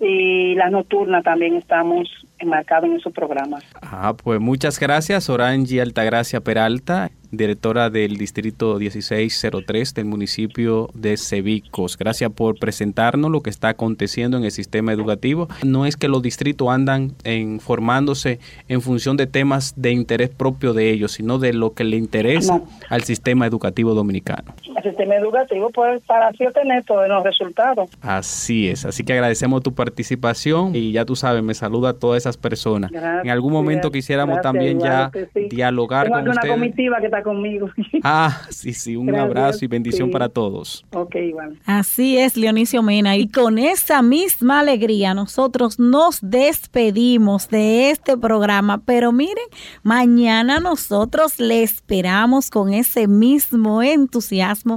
y 0.00 0.54
las 0.54 0.70
nocturnas 0.70 1.22
también 1.22 1.56
estamos 1.56 2.08
enmarcados 2.38 2.88
en 2.88 2.96
esos 2.96 3.12
programas. 3.12 3.64
Ah, 3.82 4.14
pues 4.22 4.40
muchas 4.40 4.78
gracias, 4.80 5.28
Orange 5.28 5.80
Altagracia 5.80 6.40
Peralta 6.40 7.10
directora 7.30 7.90
del 7.90 8.16
Distrito 8.16 8.78
1603 8.78 9.94
del 9.94 10.04
municipio 10.04 10.88
de 10.94 11.16
Cebicos. 11.16 11.96
Gracias 11.96 12.30
por 12.32 12.58
presentarnos 12.58 13.30
lo 13.30 13.42
que 13.42 13.50
está 13.50 13.70
aconteciendo 13.70 14.36
en 14.36 14.44
el 14.44 14.50
sistema 14.50 14.92
educativo. 14.92 15.48
No 15.62 15.86
es 15.86 15.96
que 15.96 16.08
los 16.08 16.22
distritos 16.22 16.68
andan 16.68 17.12
en, 17.24 17.60
formándose 17.60 18.40
en 18.68 18.80
función 18.82 19.16
de 19.16 19.26
temas 19.26 19.74
de 19.76 19.92
interés 19.92 20.30
propio 20.30 20.74
de 20.74 20.90
ellos, 20.90 21.12
sino 21.12 21.38
de 21.38 21.52
lo 21.52 21.74
que 21.74 21.84
le 21.84 21.96
interesa 21.96 22.62
al 22.88 23.04
sistema 23.04 23.46
educativo 23.46 23.94
dominicano. 23.94 24.54
El 24.78 24.90
sistema 24.90 25.16
educativo 25.16 25.70
pues, 25.70 26.02
para 26.02 26.28
así 26.28 26.46
obtener 26.46 26.84
todos 26.84 27.08
los 27.08 27.22
resultados. 27.24 27.90
Así 28.00 28.68
es, 28.68 28.84
así 28.84 29.04
que 29.04 29.12
agradecemos 29.12 29.62
tu 29.62 29.74
participación 29.74 30.74
y 30.74 30.92
ya 30.92 31.04
tú 31.04 31.16
sabes, 31.16 31.42
me 31.42 31.54
saluda 31.54 31.90
a 31.90 31.94
todas 31.94 32.22
esas 32.22 32.36
personas. 32.36 32.90
en 32.92 33.30
algún 33.30 33.52
momento 33.52 33.90
quisiéramos 33.90 34.40
también 34.40 34.78
ya 34.80 35.10
dialogar 35.50 36.08
con 36.08 36.28
ustedes. 36.28 36.54
comitiva 36.54 36.98
que 37.00 37.10
conmigo. 37.22 37.68
Ah, 38.04 38.42
sí, 38.50 38.72
sí, 38.72 38.96
un 38.96 39.14
abrazo 39.14 39.64
y 39.64 39.68
bendición 39.68 40.10
para 40.10 40.28
todos. 40.28 40.84
Ok, 40.92 41.16
igual. 41.16 41.58
Así 41.66 42.16
es, 42.16 42.36
Leonicio 42.36 42.82
Mena. 42.82 43.16
Y 43.16 43.28
con 43.28 43.58
esa 43.58 44.02
misma 44.02 44.60
alegría 44.60 45.14
nosotros 45.14 45.78
nos 45.78 46.20
despedimos 46.22 47.48
de 47.48 47.90
este 47.90 48.16
programa. 48.16 48.80
Pero 48.84 49.10
miren, 49.12 49.44
mañana 49.82 50.60
nosotros 50.60 51.38
le 51.40 51.62
esperamos 51.62 52.50
con 52.50 52.72
ese 52.72 53.08
mismo 53.08 53.82
entusiasmo 53.82 54.67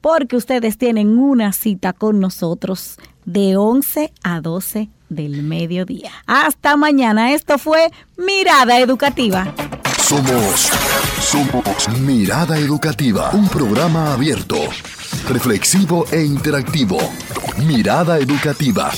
porque 0.00 0.36
ustedes 0.36 0.78
tienen 0.78 1.18
una 1.18 1.52
cita 1.52 1.92
con 1.92 2.20
nosotros 2.20 2.96
de 3.24 3.56
11 3.56 4.12
a 4.22 4.40
12 4.40 4.88
del 5.08 5.42
mediodía. 5.42 6.10
Hasta 6.26 6.76
mañana. 6.76 7.32
Esto 7.32 7.58
fue 7.58 7.90
Mirada 8.16 8.78
Educativa. 8.78 9.54
Somos, 10.02 10.70
somos 11.20 11.88
Mirada 12.00 12.58
Educativa, 12.58 13.30
un 13.32 13.48
programa 13.48 14.14
abierto, 14.14 14.56
reflexivo 15.28 16.06
e 16.10 16.24
interactivo. 16.24 16.98
Mirada 17.66 18.18
Educativa 18.18 18.90